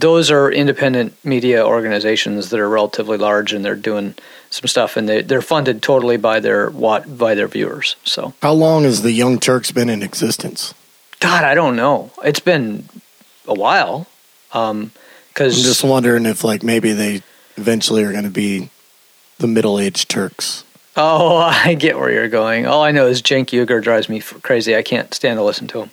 those 0.00 0.30
are 0.30 0.50
independent 0.50 1.14
media 1.24 1.64
organizations 1.64 2.50
that 2.50 2.58
are 2.58 2.68
relatively 2.68 3.16
large 3.16 3.52
and 3.52 3.64
they're 3.64 3.76
doing 3.76 4.14
some 4.50 4.66
stuff 4.66 4.96
and 4.96 5.08
they, 5.08 5.22
they're 5.22 5.42
funded 5.42 5.82
totally 5.82 6.16
by 6.16 6.40
their 6.40 6.70
what 6.70 7.18
by 7.18 7.34
their 7.34 7.48
viewers 7.48 7.96
so 8.04 8.32
How 8.42 8.52
long 8.52 8.84
has 8.84 9.02
the 9.02 9.12
Young 9.12 9.38
Turks 9.38 9.70
been 9.72 9.88
in 9.88 10.02
existence? 10.02 10.74
god 11.20 11.44
i 11.44 11.54
don't 11.54 11.76
know 11.76 12.10
it's 12.24 12.40
been 12.40 12.88
a 13.46 13.54
while 13.54 14.06
um 14.52 14.90
cause 15.34 15.56
I'm 15.58 15.64
just 15.64 15.84
wondering 15.84 16.26
if, 16.26 16.44
like, 16.44 16.62
maybe 16.62 16.92
they 16.92 17.22
eventually 17.56 18.02
are 18.04 18.12
going 18.12 18.24
to 18.24 18.30
be 18.30 18.70
the 19.38 19.46
middle-aged 19.46 20.08
Turks. 20.08 20.63
Oh 20.96 21.36
i 21.64 21.74
get 21.74 21.98
where 21.98 22.10
you're 22.10 22.28
going 22.28 22.66
all 22.66 22.82
i 22.82 22.90
know 22.90 23.06
is 23.06 23.22
cenk 23.22 23.46
Uygur 23.46 23.82
drives 23.82 24.08
me 24.08 24.20
crazy 24.20 24.76
i 24.76 24.82
can't 24.82 25.12
stand 25.14 25.38
to 25.38 25.42
listen 25.42 25.66
to 25.68 25.82
him 25.82 25.90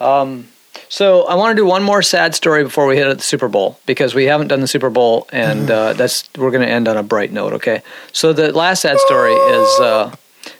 um 0.00 0.48
so 0.88 1.22
I 1.22 1.36
want 1.36 1.56
to 1.56 1.62
do 1.62 1.64
one 1.64 1.84
more 1.84 2.02
sad 2.02 2.34
story 2.34 2.64
before 2.64 2.84
we 2.86 2.96
hit 2.96 3.06
at 3.06 3.16
the 3.16 3.22
Super 3.22 3.46
Bowl 3.46 3.78
because 3.86 4.12
we 4.12 4.24
haven't 4.24 4.48
done 4.48 4.60
the 4.60 4.66
Super 4.66 4.90
Bowl 4.90 5.28
and 5.30 5.70
uh, 5.70 5.92
that's 5.92 6.28
we're 6.36 6.50
going 6.50 6.66
to 6.66 6.72
end 6.72 6.88
on 6.88 6.96
a 6.96 7.02
bright 7.04 7.30
note. 7.30 7.52
Okay, 7.54 7.82
so 8.12 8.32
the 8.32 8.50
last 8.52 8.82
sad 8.82 8.98
story 8.98 9.32
is 9.32 9.80
uh, 9.80 10.12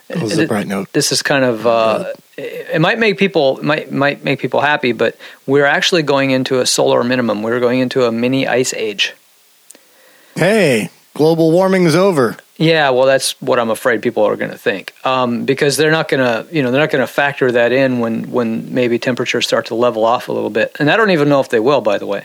That 0.06 0.22
was 0.22 0.38
a 0.38 0.46
bright 0.46 0.68
note. 0.68 0.92
this 0.92 1.10
is 1.10 1.20
kind 1.22 1.44
of 1.44 1.66
uh, 1.66 2.12
it 2.36 2.68
it 2.74 2.80
might 2.80 3.00
make 3.00 3.18
people 3.18 3.58
might 3.64 3.90
might 3.90 4.22
make 4.22 4.38
people 4.38 4.60
happy, 4.60 4.92
but 4.92 5.16
we're 5.48 5.66
actually 5.66 6.02
going 6.04 6.30
into 6.30 6.60
a 6.60 6.66
solar 6.66 7.02
minimum. 7.02 7.42
We're 7.42 7.58
going 7.58 7.80
into 7.80 8.04
a 8.04 8.12
mini 8.12 8.46
ice 8.46 8.72
age. 8.74 9.14
Hey, 10.36 10.90
global 11.20 11.50
warming's 11.52 11.94
over. 11.94 12.36
Yeah, 12.56 12.88
well, 12.94 13.06
that's 13.12 13.38
what 13.42 13.58
I'm 13.58 13.70
afraid 13.70 14.00
people 14.00 14.22
are 14.24 14.36
going 14.36 14.50
to 14.50 14.62
think 14.70 14.84
um, 15.04 15.44
because 15.44 15.76
they're 15.76 15.96
not 15.98 16.08
going 16.08 16.24
to, 16.28 16.54
you 16.54 16.62
know, 16.62 16.70
they're 16.70 16.80
not 16.86 16.90
going 16.90 17.06
to 17.06 17.12
factor 17.22 17.52
that 17.52 17.72
in 17.72 18.00
when 18.02 18.30
when 18.36 18.48
maybe 18.72 18.98
temperatures 18.98 19.46
start 19.46 19.66
to 19.66 19.74
level 19.74 20.02
off 20.04 20.28
a 20.28 20.32
little 20.32 20.50
bit. 20.60 20.68
And 20.80 20.90
I 20.90 20.96
don't 20.96 21.10
even 21.10 21.28
know 21.28 21.40
if 21.40 21.48
they 21.48 21.60
will, 21.60 21.82
by 21.82 21.98
the 21.98 22.06
way, 22.06 22.22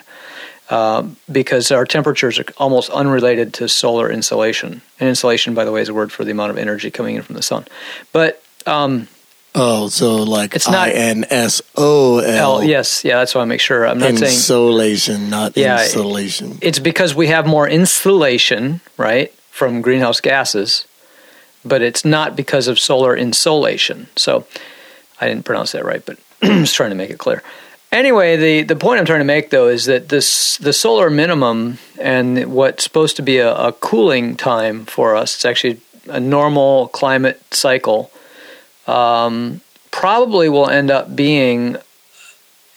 um, 0.70 1.18
because 1.30 1.72
our 1.72 1.86
temperatures 1.86 2.40
are 2.40 2.46
almost 2.58 2.90
unrelated 2.90 3.54
to 3.56 3.68
solar 3.68 4.10
insolation. 4.10 4.82
And 5.00 5.10
insolation, 5.10 5.54
by 5.54 5.66
the 5.66 5.72
way, 5.74 5.82
is 5.82 5.90
a 5.90 5.94
word 5.94 6.12
for 6.12 6.24
the 6.24 6.32
amount 6.32 6.52
of 6.52 6.58
energy 6.58 6.90
coming 6.90 7.16
in 7.18 7.22
from 7.22 7.36
the 7.36 7.48
sun. 7.52 7.66
But 8.12 8.42
Um, 8.68 9.08
Oh, 9.58 9.88
so 9.88 10.18
like 10.18 10.54
It's 10.56 10.68
not- 10.68 10.89
I 10.89 10.91
N 10.91 11.26
S 11.30 11.62
O 11.78 12.20
L, 12.20 12.63
yes, 12.63 13.04
yeah, 13.06 13.18
that's 13.20 13.34
why 13.34 13.41
I 13.41 13.46
make 13.46 13.62
sure. 13.62 13.88
I'm 13.88 13.98
not 14.00 14.10
saying 14.18 14.24
Insolation, 14.34 15.30
not 15.30 15.56
Yeah, 15.56 15.82
insulation. 15.84 16.58
it's 16.62 16.80
because 16.80 17.15
we 17.15 17.28
have 17.28 17.46
more 17.48 17.68
insulation, 17.68 18.82
right, 18.98 19.32
from 19.52 19.82
greenhouse 19.82 20.20
gases, 20.20 20.86
but 21.63 21.82
it's 21.82 22.04
not 22.04 22.36
because 22.36 22.68
of 22.68 22.78
solar 22.80 23.15
insolation. 23.15 24.08
So 24.18 24.46
I 25.22 25.28
didn't 25.30 25.46
pronounce 25.46 25.72
that 25.72 25.86
right, 25.86 26.06
but 26.06 26.18
was 26.44 26.74
trying 26.74 26.89
to 26.89 26.96
make 26.98 27.10
it 27.10 27.18
clear. 27.18 27.41
Anyway, 27.94 28.36
the, 28.36 28.63
the 28.63 28.76
point 28.76 29.00
I'm 29.00 29.06
trying 29.06 29.22
to 29.22 29.26
make 29.26 29.52
though 29.52 29.70
is 29.70 29.86
that 29.86 30.10
this 30.10 30.58
the 30.58 30.74
solar 30.74 31.10
minimum 31.10 31.78
and 31.98 32.52
what's 32.54 32.84
supposed 32.84 33.15
to 33.15 33.22
be 33.22 33.38
a, 33.38 33.56
a 33.56 33.72
cooling 33.72 34.36
time 34.36 34.86
for 34.86 35.15
us, 35.15 35.36
it's 35.36 35.46
actually 35.46 35.80
a 36.10 36.20
normal 36.20 36.89
climate 36.89 37.41
cycle, 37.54 38.12
um, 38.88 39.62
probably 39.91 40.50
will 40.50 40.69
end 40.69 40.91
up 40.91 41.15
being 41.15 41.78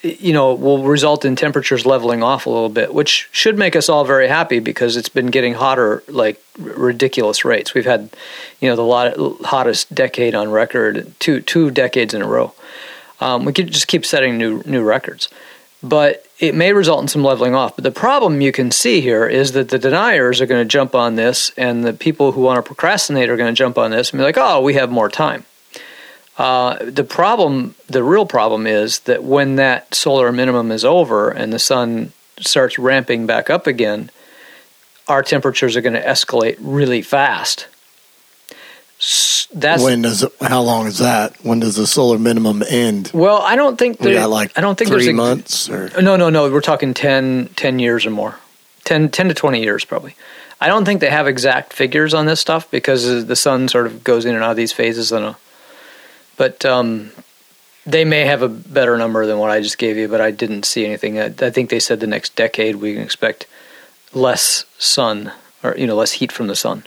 you 0.01 0.31
know, 0.31 0.53
will 0.53 0.83
result 0.83 1.25
in 1.25 1.35
temperatures 1.35 1.85
leveling 1.85 2.23
off 2.23 2.45
a 2.45 2.49
little 2.49 2.69
bit, 2.69 2.93
which 2.93 3.27
should 3.31 3.57
make 3.57 3.75
us 3.75 3.89
all 3.89 4.05
very 4.05 4.29
happy 4.29 4.59
because 4.59 4.95
it's 4.95 5.09
been 5.09 5.27
getting 5.27 5.55
hotter 5.55 6.03
like 6.07 6.41
ridiculous 6.57 7.43
rates. 7.43 7.73
We've 7.73 7.85
had, 7.85 8.09
you 8.61 8.69
know, 8.69 8.77
the 8.77 8.83
lot, 8.83 9.17
hottest 9.43 9.93
decade 9.93 10.35
on 10.35 10.51
record, 10.51 11.13
two 11.19 11.41
two 11.41 11.69
decades 11.69 12.13
in 12.13 12.21
a 12.21 12.27
row. 12.27 12.53
Um, 13.19 13.43
we 13.43 13.51
could 13.51 13.71
just 13.71 13.89
keep 13.89 14.05
setting 14.05 14.37
new 14.37 14.63
new 14.65 14.83
records, 14.83 15.27
but 15.83 16.25
it 16.39 16.55
may 16.55 16.71
result 16.71 17.01
in 17.01 17.09
some 17.09 17.23
leveling 17.23 17.53
off. 17.53 17.75
But 17.75 17.83
the 17.83 17.91
problem 17.91 18.39
you 18.39 18.53
can 18.53 18.71
see 18.71 19.01
here 19.01 19.27
is 19.27 19.51
that 19.51 19.67
the 19.67 19.79
deniers 19.79 20.39
are 20.39 20.45
going 20.45 20.63
to 20.63 20.69
jump 20.69 20.95
on 20.95 21.15
this, 21.15 21.51
and 21.57 21.83
the 21.83 21.91
people 21.91 22.31
who 22.31 22.41
want 22.41 22.55
to 22.55 22.63
procrastinate 22.63 23.29
are 23.29 23.35
going 23.35 23.53
to 23.53 23.57
jump 23.57 23.77
on 23.77 23.91
this 23.91 24.11
and 24.11 24.19
be 24.19 24.23
like, 24.23 24.37
"Oh, 24.37 24.61
we 24.61 24.75
have 24.75 24.89
more 24.89 25.09
time." 25.09 25.43
Uh, 26.39 26.77
the 26.79 27.03
problem, 27.03 27.75
the 27.87 28.01
real 28.01 28.25
problem 28.25 28.65
is 28.65 28.99
that 29.01 29.25
when 29.25 29.57
that 29.57 29.93
solar 29.93 30.31
minimum 30.31 30.71
is 30.71 30.85
over 30.85 31.29
and 31.29 31.51
the 31.51 31.59
sun 31.59 32.13
starts 32.39 32.79
ramping 32.79 33.25
back 33.25 33.49
up 33.49 33.67
again, 33.67 34.09
our 35.09 35.21
temperatures 35.21 35.75
are 35.75 35.81
going 35.81 35.93
to 35.93 36.01
escalate 36.01 36.55
really 36.61 37.01
fast. 37.01 37.67
That's 39.53 39.83
when 39.83 40.01
does 40.01 40.23
it, 40.23 40.31
how 40.39 40.61
long 40.61 40.87
is 40.87 40.99
that? 40.99 41.35
When 41.43 41.59
does 41.59 41.75
the 41.75 41.87
solar 41.87 42.17
minimum 42.17 42.63
end? 42.69 43.11
well. 43.13 43.41
I 43.41 43.57
don't 43.57 43.77
think 43.77 43.97
there, 43.97 44.25
like 44.27 44.57
I 44.57 44.61
don't 44.61 44.77
think 44.77 44.91
three 44.91 45.05
there's 45.05 45.07
a, 45.07 45.13
months 45.13 45.69
or 45.69 45.89
No, 46.01 46.15
no, 46.15 46.29
no. 46.29 46.49
We're 46.49 46.61
talking 46.61 46.93
10, 46.93 47.49
10 47.55 47.79
years 47.79 48.05
or 48.05 48.11
more. 48.11 48.39
10, 48.85 49.09
10 49.09 49.27
to 49.27 49.33
20 49.33 49.61
years, 49.61 49.83
probably. 49.83 50.15
I 50.61 50.67
don't 50.67 50.85
think 50.85 51.01
they 51.01 51.09
have 51.09 51.27
exact 51.27 51.73
figures 51.73 52.13
on 52.13 52.27
this 52.27 52.39
stuff 52.39 52.69
because 52.71 53.25
the 53.25 53.35
sun 53.35 53.67
sort 53.67 53.87
of 53.87 54.03
goes 54.03 54.25
in 54.25 54.35
and 54.35 54.43
out 54.43 54.51
of 54.51 54.57
these 54.57 54.73
phases. 54.73 55.11
On 55.11 55.23
a, 55.23 55.37
but 56.39 56.63
um, 56.65 57.11
they 57.85 58.05
may 58.05 58.21
have 58.25 58.41
a 58.41 58.47
better 58.47 58.97
number 58.97 59.25
than 59.25 59.37
what 59.39 59.51
I 59.51 59.59
just 59.59 59.77
gave 59.77 59.97
you, 59.97 60.07
but 60.07 60.21
I 60.21 60.31
didn't 60.31 60.63
see 60.63 60.85
anything. 60.85 61.19
I, 61.19 61.25
I 61.25 61.49
think 61.51 61.69
they 61.69 61.81
said 61.81 61.99
the 61.99 62.07
next 62.07 62.35
decade 62.37 62.77
we 62.77 62.93
can 62.93 63.03
expect 63.03 63.45
less 64.13 64.63
sun 64.77 65.33
or, 65.63 65.75
you 65.77 65.85
know, 65.85 65.95
less 65.95 66.13
heat 66.13 66.31
from 66.31 66.47
the 66.47 66.55
sun. 66.55 66.83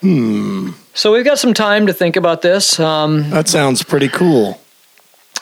hmm. 0.00 0.70
So 0.92 1.12
we've 1.12 1.24
got 1.24 1.38
some 1.38 1.54
time 1.54 1.86
to 1.86 1.92
think 1.92 2.16
about 2.16 2.42
this. 2.42 2.80
Um, 2.80 3.30
That 3.30 3.48
sounds 3.48 3.84
pretty 3.84 4.08
cool. 4.08 4.60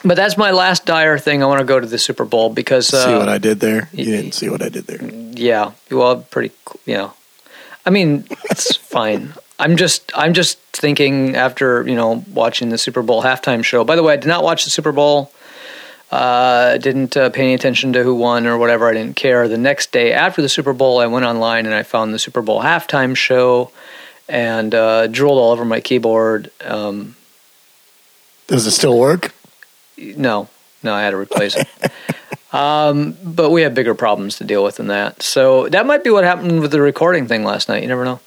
but 0.05 0.15
that's 0.15 0.37
my 0.37 0.51
last 0.51 0.85
dire 0.85 1.17
thing. 1.17 1.41
I 1.41 1.47
want 1.47 1.59
to 1.59 1.65
go 1.65 1.79
to 1.79 1.87
the 1.87 1.97
Super 1.97 2.23
Bowl 2.23 2.49
because 2.51 2.93
uh, 2.93 3.05
see 3.05 3.17
what 3.17 3.29
I 3.29 3.39
did 3.39 3.59
there. 3.59 3.89
You 3.91 4.05
didn't 4.05 4.33
see 4.33 4.47
what 4.47 4.61
I 4.61 4.69
did 4.69 4.85
there. 4.85 5.01
Yeah, 5.03 5.71
well, 5.89 6.17
pretty, 6.17 6.53
cool, 6.65 6.79
you 6.85 6.97
know. 6.97 7.13
I 7.83 7.89
mean, 7.89 8.25
it's 8.51 8.75
fine. 8.75 9.33
I'm 9.59 9.75
just, 9.75 10.11
I'm 10.15 10.33
just 10.33 10.57
thinking 10.71 11.35
after 11.35 11.87
you 11.87 11.95
know 11.95 12.23
watching 12.33 12.69
the 12.69 12.77
Super 12.77 13.01
Bowl 13.01 13.21
halftime 13.21 13.63
show. 13.63 13.83
By 13.83 13.95
the 13.95 14.03
way, 14.03 14.13
I 14.13 14.17
did 14.17 14.27
not 14.27 14.43
watch 14.43 14.63
the 14.63 14.69
Super 14.69 14.91
Bowl. 14.91 15.31
Uh, 16.11 16.77
didn't 16.77 17.15
uh, 17.15 17.29
pay 17.29 17.43
any 17.43 17.53
attention 17.53 17.93
to 17.93 18.03
who 18.03 18.15
won 18.15 18.47
or 18.47 18.57
whatever. 18.57 18.87
I 18.87 18.93
didn't 18.93 19.15
care. 19.15 19.47
The 19.47 19.57
next 19.59 19.91
day 19.91 20.11
after 20.11 20.41
the 20.41 20.49
Super 20.49 20.73
Bowl, 20.73 20.99
I 20.99 21.05
went 21.05 21.25
online 21.25 21.67
and 21.67 21.75
I 21.75 21.83
found 21.83 22.13
the 22.13 22.19
Super 22.19 22.41
Bowl 22.41 22.61
halftime 22.61 23.15
show 23.15 23.71
and 24.27 24.73
uh, 24.73 25.07
drooled 25.07 25.37
all 25.37 25.51
over 25.51 25.65
my 25.65 25.81
keyboard. 25.81 26.51
Um, 26.63 27.15
Does 28.47 28.65
it 28.65 28.71
still 28.71 28.97
work? 28.97 29.33
no, 29.97 30.47
no, 30.81 30.93
I 30.93 31.01
had 31.01 31.11
to 31.11 31.17
replace 31.17 31.55
it. 31.55 31.67
um, 32.51 33.15
but 33.23 33.51
we 33.51 33.61
have 33.61 33.73
bigger 33.75 33.93
problems 33.95 34.37
to 34.37 34.43
deal 34.43 34.63
with 34.63 34.77
than 34.77 34.87
that. 34.87 35.21
So 35.21 35.67
that 35.69 35.85
might 35.85 36.03
be 36.03 36.09
what 36.09 36.23
happened 36.23 36.61
with 36.61 36.71
the 36.71 36.81
recording 36.81 37.27
thing 37.27 37.43
last 37.43 37.69
night. 37.69 37.81
You 37.83 37.89
never 37.89 38.05
know. 38.05 38.19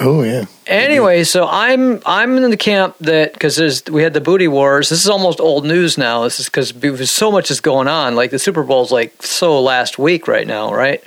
Oh 0.00 0.22
yeah. 0.22 0.44
Anyway, 0.66 1.24
so 1.24 1.46
I'm 1.48 2.00
I'm 2.06 2.36
in 2.36 2.50
the 2.50 2.56
camp 2.56 2.96
that 3.00 3.32
because 3.32 3.82
we 3.90 4.02
had 4.02 4.14
the 4.14 4.20
booty 4.20 4.46
wars. 4.48 4.88
This 4.88 5.00
is 5.00 5.08
almost 5.08 5.40
old 5.40 5.64
news 5.66 5.98
now. 5.98 6.22
This 6.22 6.38
is 6.40 6.48
because 6.48 7.10
so 7.10 7.32
much 7.32 7.50
is 7.50 7.60
going 7.60 7.88
on. 7.88 8.14
Like 8.14 8.30
the 8.30 8.38
Super 8.38 8.62
Bowl's 8.62 8.92
like 8.92 9.20
so 9.22 9.60
last 9.60 9.98
week 9.98 10.28
right 10.28 10.46
now, 10.46 10.72
right? 10.72 11.02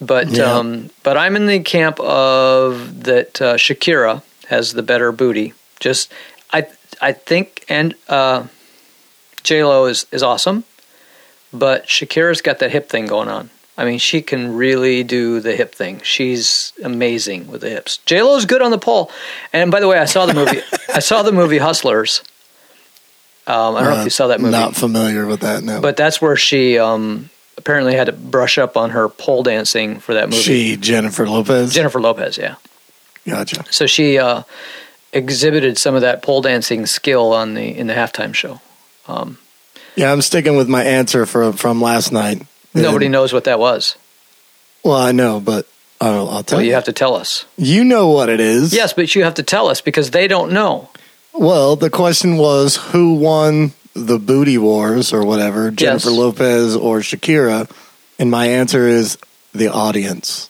But 0.00 0.30
Yeah. 0.30 0.56
um, 0.56 0.90
but 1.02 1.16
I'm 1.16 1.36
in 1.36 1.46
the 1.46 1.60
camp 1.60 2.00
of 2.00 3.04
that 3.04 3.40
uh, 3.42 3.54
Shakira 3.54 4.22
has 4.48 4.72
the 4.72 4.82
better 4.82 5.12
booty. 5.12 5.52
Just 5.78 6.10
I 6.52 6.66
I 7.00 7.12
think 7.12 7.64
and 7.68 7.94
uh, 8.08 8.46
J 9.42 9.62
Lo 9.62 9.84
is 9.84 10.06
is 10.10 10.22
awesome, 10.22 10.64
but 11.52 11.86
Shakira's 11.86 12.40
got 12.42 12.58
that 12.60 12.70
hip 12.70 12.88
thing 12.88 13.06
going 13.06 13.28
on. 13.28 13.50
I 13.76 13.84
mean, 13.86 13.98
she 13.98 14.20
can 14.22 14.54
really 14.54 15.02
do 15.02 15.40
the 15.40 15.56
hip 15.56 15.74
thing. 15.74 16.00
She's 16.04 16.72
amazing 16.84 17.48
with 17.50 17.62
the 17.62 17.70
hips. 17.70 17.98
J 18.04 18.22
Lo's 18.22 18.44
good 18.44 18.60
on 18.62 18.70
the 18.70 18.78
pole. 18.78 19.10
And 19.52 19.70
by 19.70 19.80
the 19.80 19.88
way, 19.88 19.98
I 19.98 20.04
saw 20.04 20.26
the 20.26 20.34
movie. 20.34 20.60
I 20.94 20.98
saw 20.98 21.22
the 21.22 21.32
movie 21.32 21.58
Hustlers. 21.58 22.22
Um, 23.46 23.74
I 23.74 23.80
don't 23.80 23.84
know 23.84 23.90
if 23.94 24.00
Uh, 24.00 24.04
you 24.04 24.10
saw 24.10 24.26
that 24.28 24.40
movie, 24.40 24.52
Not 24.52 24.76
familiar 24.76 25.26
with 25.26 25.40
that. 25.40 25.64
No. 25.64 25.80
but 25.80 25.96
that's 25.96 26.20
where 26.22 26.36
she 26.36 26.78
um, 26.78 27.30
apparently 27.58 27.94
had 27.96 28.04
to 28.06 28.12
brush 28.12 28.56
up 28.58 28.76
on 28.76 28.90
her 28.90 29.08
pole 29.08 29.42
dancing 29.42 29.98
for 30.00 30.14
that 30.14 30.28
movie. 30.28 30.42
she 30.42 30.76
Jennifer 30.76 31.26
Lopez. 31.28 31.72
Jennifer 31.74 32.00
Lopez, 32.00 32.36
yeah. 32.38 32.56
Gotcha. 33.26 33.64
So 33.72 33.86
she 33.86 34.18
uh, 34.18 34.42
exhibited 35.12 35.78
some 35.78 35.94
of 35.94 36.02
that 36.02 36.22
pole 36.22 36.42
dancing 36.42 36.86
skill 36.86 37.32
on 37.32 37.54
the 37.54 37.76
in 37.76 37.86
the 37.86 37.94
halftime 37.94 38.34
show. 38.34 38.60
Um, 39.08 39.38
Yeah, 39.96 40.12
I'm 40.12 40.22
sticking 40.22 40.56
with 40.56 40.68
my 40.68 40.82
answer 40.84 41.26
for 41.26 41.52
from 41.52 41.80
last 41.80 42.12
night. 42.12 42.42
nobody 42.74 43.06
And- 43.06 43.12
knows 43.12 43.32
what 43.32 43.44
that 43.44 43.58
was. 43.58 43.96
Well, 44.84 44.96
I 44.96 45.12
know, 45.12 45.38
but 45.38 45.66
I'll, 46.00 46.28
I'll 46.28 46.42
tell 46.42 46.56
Well, 46.58 46.62
you. 46.64 46.68
you 46.70 46.74
have 46.74 46.84
to 46.84 46.92
tell 46.92 47.14
us. 47.14 47.44
You 47.56 47.84
know 47.84 48.08
what 48.08 48.28
it 48.28 48.40
is. 48.40 48.72
Yes, 48.74 48.92
but 48.92 49.14
you 49.14 49.22
have 49.24 49.34
to 49.34 49.42
tell 49.44 49.68
us 49.68 49.80
because 49.80 50.10
they 50.10 50.26
don't 50.26 50.52
know. 50.52 50.88
Well, 51.32 51.76
the 51.76 51.90
question 51.90 52.36
was 52.36 52.76
who 52.76 53.14
won 53.14 53.72
the 53.94 54.18
booty 54.18 54.58
wars 54.58 55.12
or 55.12 55.24
whatever, 55.24 55.70
Jennifer 55.70 56.08
Yes. 56.10 56.18
Lopez 56.18 56.74
or 56.76 56.98
Shakira? 56.98 57.70
And 58.18 58.30
my 58.30 58.46
answer 58.46 58.86
is 58.88 59.18
the 59.54 59.68
audience. 59.68 60.48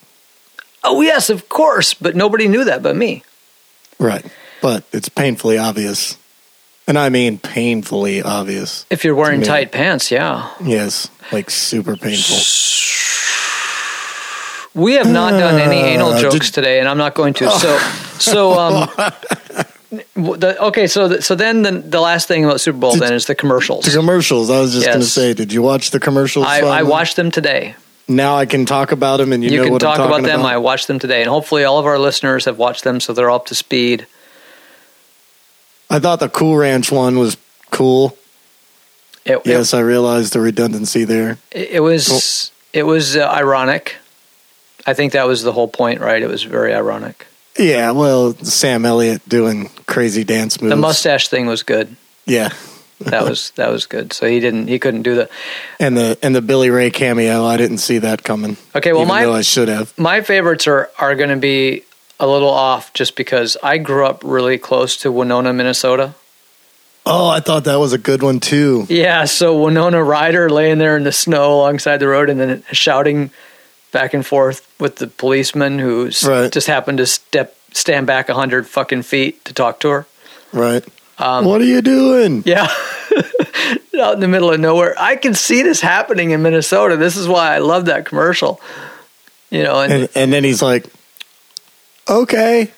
Oh 0.84 1.00
yes, 1.02 1.28
of 1.30 1.48
course, 1.48 1.92
but 1.94 2.16
nobody 2.16 2.48
knew 2.48 2.64
that 2.64 2.82
but 2.82 2.96
me. 2.96 3.22
Right. 3.98 4.24
But 4.62 4.84
it's 4.92 5.08
painfully 5.08 5.58
obvious. 5.58 6.16
And 6.86 6.98
I 6.98 7.08
mean 7.10 7.38
painfully 7.38 8.22
obvious. 8.22 8.86
If 8.90 9.04
you're 9.04 9.14
wearing 9.14 9.42
tight 9.42 9.70
pants, 9.72 10.10
yeah. 10.10 10.52
Yes. 10.62 11.08
Like 11.30 11.48
super 11.50 11.96
painful. 11.96 12.38
We 14.74 14.94
have 14.94 15.10
not 15.10 15.30
done 15.30 15.60
any 15.60 15.76
anal 15.94 16.18
jokes 16.18 16.50
today, 16.50 16.80
and 16.80 16.88
I'm 16.88 16.98
not 16.98 17.14
going 17.14 17.34
to. 17.34 17.50
So, 17.50 17.78
so 18.18 18.58
um, 18.58 18.88
the, 20.14 20.56
okay. 20.66 20.86
So, 20.86 21.08
the, 21.08 21.22
so 21.22 21.34
then 21.34 21.62
the, 21.62 21.72
the 21.72 22.00
last 22.00 22.26
thing 22.26 22.44
about 22.44 22.60
Super 22.60 22.78
Bowl 22.78 22.96
then 22.96 23.12
is 23.12 23.26
the 23.26 23.34
commercials. 23.34 23.84
The 23.84 23.90
commercials. 23.90 24.50
I 24.50 24.60
was 24.60 24.72
just 24.72 24.86
going 24.86 25.00
to 25.00 25.04
say, 25.06 25.34
did 25.34 25.52
you 25.52 25.62
watch 25.62 25.90
the 25.90 26.00
commercials? 26.00 26.46
I, 26.46 26.60
I 26.60 26.82
watched 26.82 27.16
them 27.16 27.30
today. 27.30 27.76
Now 28.08 28.36
I 28.36 28.46
can 28.46 28.66
talk 28.66 28.92
about 28.92 29.18
them 29.18 29.32
and 29.32 29.44
you, 29.44 29.50
You, 29.50 29.56
know 29.58 29.64
can 29.64 29.72
what 29.74 29.82
talk 29.82 29.98
I'm 29.98 30.06
about 30.06 30.22
them. 30.22 30.40
about. 30.40 30.52
I 30.52 30.56
watched 30.56 30.88
them 30.88 30.98
today, 30.98 31.20
and 31.20 31.30
hopefully 31.30 31.64
all 31.64 31.78
of 31.78 31.86
our 31.86 31.98
listeners 31.98 32.46
have 32.46 32.58
watched 32.58 32.82
them, 32.84 32.98
so 32.98 33.12
they're 33.12 33.30
up 33.30 33.46
to 33.46 33.54
speed. 33.54 34.06
I 35.92 35.98
thought 36.00 36.20
the 36.20 36.28
Cool 36.28 36.56
Ranch 36.56 36.90
one 36.90 37.18
was 37.18 37.36
cool. 37.70 38.16
It, 39.24 39.34
it- 39.34 39.46
Yes, 39.46 39.74
I 39.74 39.80
realized 39.80 40.32
the 40.32 40.40
redundancy 40.40 41.04
there. 41.04 41.38
it, 41.50 41.70
it 41.72 41.80
was 41.80 42.50
it 42.72 42.82
was 42.84 43.16
uh, 43.16 43.26
ironic. 43.28 43.96
I 44.86 44.94
think 44.94 45.12
that 45.12 45.26
was 45.28 45.42
the 45.42 45.52
whole 45.52 45.68
point, 45.68 46.00
right? 46.00 46.20
It 46.22 46.28
was 46.28 46.42
very 46.42 46.74
ironic. 46.74 47.26
Yeah, 47.58 47.90
well, 47.92 48.34
Sam 48.42 48.84
Elliott 48.84 49.28
doing 49.28 49.68
crazy 49.86 50.24
dance 50.24 50.60
moves. 50.60 50.70
The 50.70 50.76
mustache 50.80 51.28
thing 51.28 51.46
was 51.46 51.62
good. 51.62 51.94
Yeah, 52.24 52.48
That 53.00 53.24
was 53.24 53.50
that 53.56 53.70
was 53.70 53.84
good. 53.86 54.12
So 54.12 54.26
he 54.26 54.40
didn't 54.40 54.68
he 54.68 54.78
couldn't 54.78 55.02
do 55.02 55.14
the 55.14 55.28
and 55.78 55.96
the 55.96 56.18
and 56.22 56.34
the 56.34 56.40
Billy 56.42 56.70
Ray 56.70 56.90
cameo. 56.90 57.44
I 57.44 57.56
didn't 57.58 57.78
see 57.78 57.98
that 57.98 58.22
coming. 58.24 58.56
Okay, 58.74 58.92
well 58.92 59.04
my 59.04 59.26
I 59.28 59.42
should 59.42 59.68
have. 59.68 59.92
my 59.98 60.20
favorites 60.22 60.66
are 60.66 60.88
are 60.98 61.14
going 61.14 61.30
to 61.30 61.36
be 61.36 61.84
a 62.22 62.26
little 62.26 62.48
off 62.48 62.92
just 62.94 63.16
because 63.16 63.56
I 63.62 63.76
grew 63.78 64.06
up 64.06 64.22
really 64.24 64.56
close 64.56 64.96
to 64.98 65.12
Winona, 65.12 65.52
Minnesota. 65.52 66.14
Oh, 67.04 67.28
I 67.28 67.40
thought 67.40 67.64
that 67.64 67.80
was 67.80 67.92
a 67.92 67.98
good 67.98 68.22
one 68.22 68.38
too. 68.38 68.86
Yeah, 68.88 69.24
so 69.24 69.60
Winona 69.60 70.02
Ryder 70.02 70.48
laying 70.48 70.78
there 70.78 70.96
in 70.96 71.02
the 71.02 71.10
snow 71.12 71.52
alongside 71.54 71.96
the 71.98 72.06
road 72.06 72.30
and 72.30 72.38
then 72.40 72.62
shouting 72.70 73.30
back 73.90 74.14
and 74.14 74.24
forth 74.24 74.66
with 74.80 74.96
the 74.96 75.08
policeman 75.08 75.78
who 75.80 76.10
Right. 76.24 76.50
just 76.50 76.68
happened 76.68 76.98
to 76.98 77.06
step 77.06 77.56
stand 77.72 78.06
back 78.06 78.28
a 78.28 78.34
hundred 78.34 78.66
fucking 78.68 79.02
feet 79.02 79.44
to 79.46 79.52
talk 79.52 79.80
to 79.80 79.88
her. 79.90 80.06
Right. 80.52 80.84
Um, 81.18 81.44
what 81.44 81.60
are 81.60 81.64
you 81.64 81.82
doing? 81.82 82.42
Yeah. 82.46 82.68
Out 84.00 84.14
in 84.14 84.20
the 84.20 84.28
middle 84.28 84.50
of 84.52 84.58
nowhere. 84.60 84.94
I 84.98 85.16
can 85.16 85.34
see 85.34 85.62
this 85.62 85.80
happening 85.80 86.30
in 86.30 86.42
Minnesota. 86.42 86.96
This 86.96 87.16
is 87.16 87.28
why 87.28 87.54
I 87.54 87.58
love 87.58 87.86
that 87.86 88.04
commercial. 88.06 88.60
You 89.50 89.62
know, 89.64 89.80
and, 89.80 89.92
And, 89.92 90.08
and 90.14 90.32
then 90.32 90.44
he's 90.44 90.62
like, 90.62 90.86
okay. 92.08 92.70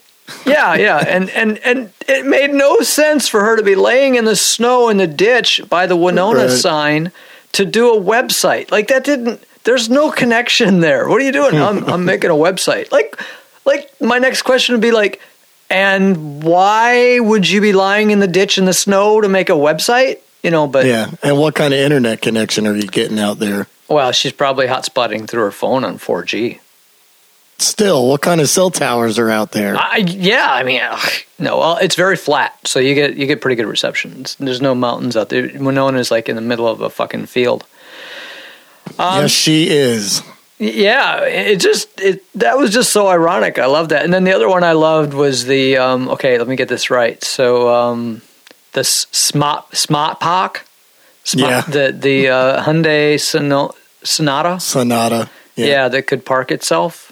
yeah, 0.47 0.75
yeah. 0.75 0.99
And, 1.07 1.29
and 1.31 1.59
and 1.59 1.93
it 2.09 2.25
made 2.27 2.51
no 2.53 2.79
sense 2.81 3.29
for 3.29 3.41
her 3.45 3.57
to 3.57 3.63
be 3.63 3.75
laying 3.75 4.15
in 4.15 4.25
the 4.25 4.37
snow 4.37 4.89
in 4.89 4.97
the 4.97 5.07
ditch 5.07 5.61
by 5.69 5.87
the 5.87 5.97
Winona 5.97 6.47
Right. 6.47 6.51
sign 6.51 7.13
to 7.53 7.65
do 7.65 7.95
a 7.95 8.01
website. 8.01 8.71
Like 8.71 8.89
that 8.89 9.05
didn't 9.05 9.43
there's 9.65 9.89
no 9.91 10.11
connection 10.11 10.81
there. 10.81 11.09
What 11.09 11.21
are 11.21 11.25
you 11.25 11.33
doing? 11.33 11.57
I'm 11.57 11.85
I'm 11.85 12.05
making 12.07 12.31
a 12.31 12.35
website. 12.35 12.91
Like 12.91 13.21
like 13.67 13.91
my 14.01 14.19
next 14.19 14.43
question 14.43 14.75
would 14.75 14.81
be 14.83 14.93
like 14.93 15.21
and 15.71 16.43
why 16.43 17.19
would 17.21 17.49
you 17.49 17.61
be 17.61 17.73
lying 17.73 18.11
in 18.11 18.21
the 18.21 18.27
ditch 18.29 18.57
in 18.59 18.65
the 18.65 18.73
snow 18.75 19.21
to 19.21 19.29
make 19.29 19.51
a 19.51 19.55
website? 19.55 20.19
You 20.43 20.51
know, 20.51 20.67
but 20.67 20.87
Yeah. 20.87 21.11
And 21.23 21.39
what 21.39 21.55
kind 21.55 21.75
of 21.75 21.81
internet 21.81 22.23
connection 22.23 22.67
are 22.67 22.75
you 22.75 22.87
getting 22.87 23.19
out 23.19 23.39
there? 23.39 23.67
Well, 23.89 24.13
she's 24.13 24.33
probably 24.33 24.67
hotspotting 24.67 25.29
through 25.29 25.43
her 25.43 25.51
phone 25.51 25.85
on 25.85 25.99
4G. 25.99 26.61
Still, 27.59 28.09
what 28.09 28.21
kind 28.21 28.40
of 28.40 28.49
cell 28.49 28.71
towers 28.71 29.19
are 29.19 29.31
out 29.31 29.53
there? 29.53 29.77
I, 29.77 29.99
yeah, 29.99 30.47
I 30.51 30.64
mean, 30.64 30.81
ugh, 30.83 31.11
no, 31.38 31.59
well, 31.59 31.77
it's 31.79 31.95
very 31.95 32.17
flat, 32.17 32.59
so 32.67 32.81
you 32.81 32.95
get 32.95 33.17
you 33.17 33.27
get 33.27 33.40
pretty 33.40 33.55
good 33.57 33.67
reception. 33.67 34.25
There's 34.40 34.61
no 34.61 34.75
mountains 34.75 35.17
out 35.17 35.29
there. 35.29 35.49
Winona 35.55 35.99
is 35.99 36.11
like 36.11 36.29
in 36.29 36.35
the 36.37 36.43
middle 36.43 36.67
of 36.67 36.81
a 36.81 36.90
fucking 36.90 37.27
field. 37.27 37.64
Um, 38.99 39.23
yes, 39.23 39.31
she 39.31 39.69
is. 39.71 40.23
Yeah, 40.59 41.21
it 41.25 41.57
just 41.61 42.01
it 42.01 42.25
that 42.35 42.59
was 42.59 42.71
just 42.73 42.93
so 42.93 43.07
ironic. 43.09 43.59
I 43.59 43.67
love 43.67 43.88
that. 43.90 44.05
And 44.05 44.12
then 44.12 44.25
the 44.25 44.33
other 44.33 44.49
one 44.49 44.64
I 44.64 44.73
loved 44.73 45.14
was 45.14 45.45
the 45.47 45.77
um, 45.79 46.09
okay. 46.11 46.38
Let 46.38 46.49
me 46.49 46.57
get 46.57 46.69
this 46.69 46.90
right. 46.90 47.23
So 47.25 47.69
um, 47.75 48.23
the 48.73 48.85
Smart 48.85 49.77
Smart 49.77 50.21
Park, 50.21 50.67
Yeah. 51.33 51.62
the 51.62 51.93
the 51.97 52.29
uh, 52.29 52.62
Hyundai 52.64 53.19
Sono- 53.21 53.75
Sonata. 54.03 54.61
Sonata. 54.61 55.31
yeah. 55.57 55.88
that 55.88 56.03
could 56.07 56.25
park 56.25 56.51
itself 56.51 57.04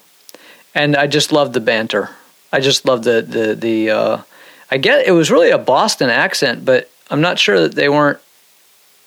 and 0.74 0.96
i 0.96 1.06
just 1.06 1.32
loved 1.32 1.52
the 1.54 1.60
banter. 1.60 2.10
I 2.52 2.60
just 2.60 2.84
loved 2.84 3.04
the 3.04 3.22
the 3.22 3.54
the 3.54 3.90
uh 3.90 4.18
i 4.70 4.76
get 4.78 5.06
it 5.06 5.12
was 5.12 5.30
really 5.30 5.50
a 5.50 5.58
boston 5.58 6.10
accent 6.10 6.64
but 6.64 6.90
i'm 7.10 7.20
not 7.20 7.38
sure 7.38 7.60
that 7.60 7.74
they 7.74 7.88
weren't 7.88 8.18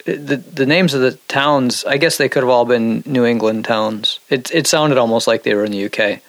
the 0.05 0.37
the 0.37 0.65
names 0.65 0.93
of 0.93 1.01
the 1.01 1.13
towns 1.27 1.83
i 1.85 1.97
guess 1.97 2.17
they 2.17 2.29
could 2.29 2.43
have 2.43 2.49
all 2.49 2.65
been 2.65 3.03
new 3.05 3.25
england 3.25 3.65
towns. 3.65 4.19
It 4.29 4.51
it 4.53 4.67
sounded 4.67 4.97
almost 4.97 5.27
like 5.27 5.43
they 5.43 5.53
were 5.55 5.65
in 5.65 5.71
the 5.71 5.85
uk 5.85 6.19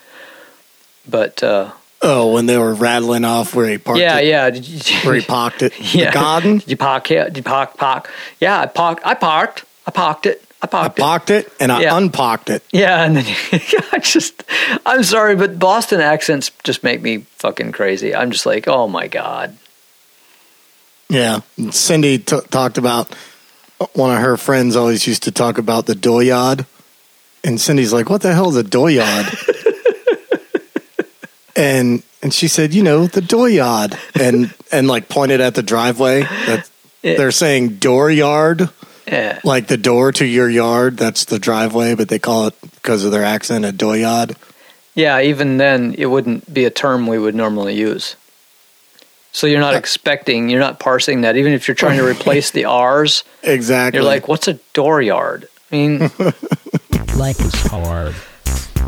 but 1.09 1.43
uh 1.43 1.71
Oh, 2.03 2.35
when 2.35 2.45
they 2.45 2.59
were 2.59 2.75
rattling 2.75 3.25
off 3.25 3.55
where 3.55 3.67
he 3.71 3.79
parked 3.79 4.01
yeah 4.01 4.19
it. 4.19 4.27
yeah. 4.27 4.49
You- 4.49 5.01
Where 5.09 5.15
he 5.15 5.23
parked 5.25 5.63
it. 5.63 5.73
yeah. 5.95 6.11
The 6.11 6.13
garden. 6.15 6.59
Did 6.59 6.71
you 6.71 6.77
park 6.77 7.07
here? 7.07 7.25
Did 7.25 7.39
you 7.39 7.43
park 7.43 7.77
park? 7.79 8.11
Yeah 8.39 8.61
i 8.61 8.67
parked 8.67 9.05
i 9.07 9.15
parked 9.15 9.65
i 9.87 9.91
parked 9.91 10.27
it 10.27 10.45
i 10.75 10.87
I 10.87 10.89
parked 10.89 11.31
it 11.31 11.47
it 11.47 11.53
and 11.61 11.71
I 11.73 11.83
Yeah. 11.83 11.97
unparked 11.97 12.51
it. 12.51 12.63
Yeah, 12.73 13.05
and 13.05 13.17
then 13.17 13.27
I 13.93 13.99
just, 13.99 14.45
I'm 14.85 15.03
sorry, 15.03 15.37
but 15.37 15.59
Boston 15.59 16.01
accents 16.01 16.51
just 16.65 16.83
make 16.83 17.01
me 17.03 17.19
fucking 17.37 17.73
crazy. 17.73 18.15
I'm 18.15 18.31
just 18.31 18.47
like, 18.47 18.69
oh 18.69 18.89
my 18.89 19.09
god. 19.09 19.57
Yeah. 21.09 21.41
Cindy 21.71 22.19
t- 22.19 22.41
talked 22.51 22.79
about 22.79 23.11
uh, 23.81 23.87
one 23.95 24.15
of 24.15 24.21
her 24.21 24.37
friends 24.37 24.77
always 24.77 25.07
used 25.07 25.23
to 25.25 25.33
talk 25.33 25.59
about 25.59 25.87
the 25.87 25.95
doyard. 25.95 26.67
And 27.45 27.61
Cindy's 27.61 27.93
like, 27.93 28.11
what 28.11 28.23
the 28.23 28.35
hell 28.35 28.49
is 28.49 28.57
a 28.57 28.65
doyard? 28.65 29.27
and 31.57 32.03
and 32.23 32.35
she 32.35 32.49
said, 32.49 32.75
you 32.75 32.83
know, 32.83 33.07
the 33.07 33.21
doyard. 33.21 33.97
And 34.19 34.53
and 34.73 34.89
like 34.89 35.09
pointed 35.09 35.41
at 35.41 35.55
the 35.55 35.63
driveway. 35.63 36.23
That 36.23 36.69
Yeah. 37.03 37.17
they're 37.19 37.31
saying 37.31 37.77
dooryard, 37.79 38.71
Yeah, 39.07 39.41
like 39.45 39.69
the 39.69 39.77
door 39.77 40.11
to 40.13 40.25
your 40.27 40.49
yard. 40.51 40.97
That's 40.97 41.25
the 41.27 41.39
driveway, 41.39 41.95
but 41.95 42.09
they 42.09 42.19
call 42.19 42.49
it 42.49 42.55
because 42.75 43.05
of 43.05 43.13
their 43.13 43.25
accent 43.25 43.65
a 43.65 43.73
doyard. 43.73 44.35
yeah. 44.95 45.21
Even 45.21 45.59
then, 45.59 45.95
it 45.97 46.07
wouldn't 46.07 46.53
be 46.53 46.65
a 46.65 46.71
term 46.71 47.07
we 47.07 47.19
would 47.19 47.35
normally 47.35 47.75
use. 47.75 48.17
So 49.33 49.47
you're 49.47 49.61
not 49.61 49.75
Uh, 49.75 49.79
expecting, 49.79 50.49
you're 50.49 50.61
not 50.61 50.81
parsing 50.81 51.21
that. 51.21 51.37
Even 51.37 51.53
if 51.53 51.69
you're 51.69 51.75
trying 51.75 51.99
to 51.99 52.05
replace 52.07 52.51
the 52.53 52.65
R's, 52.65 53.23
Exactly. 53.43 53.99
you're 53.99 54.07
like, 54.07 54.29
what's 54.29 54.49
a 54.49 54.55
dooryard? 54.75 55.45
I 55.71 55.75
mean, 55.77 55.99
Life 57.17 57.41
is 57.41 57.55
hard, 57.67 58.15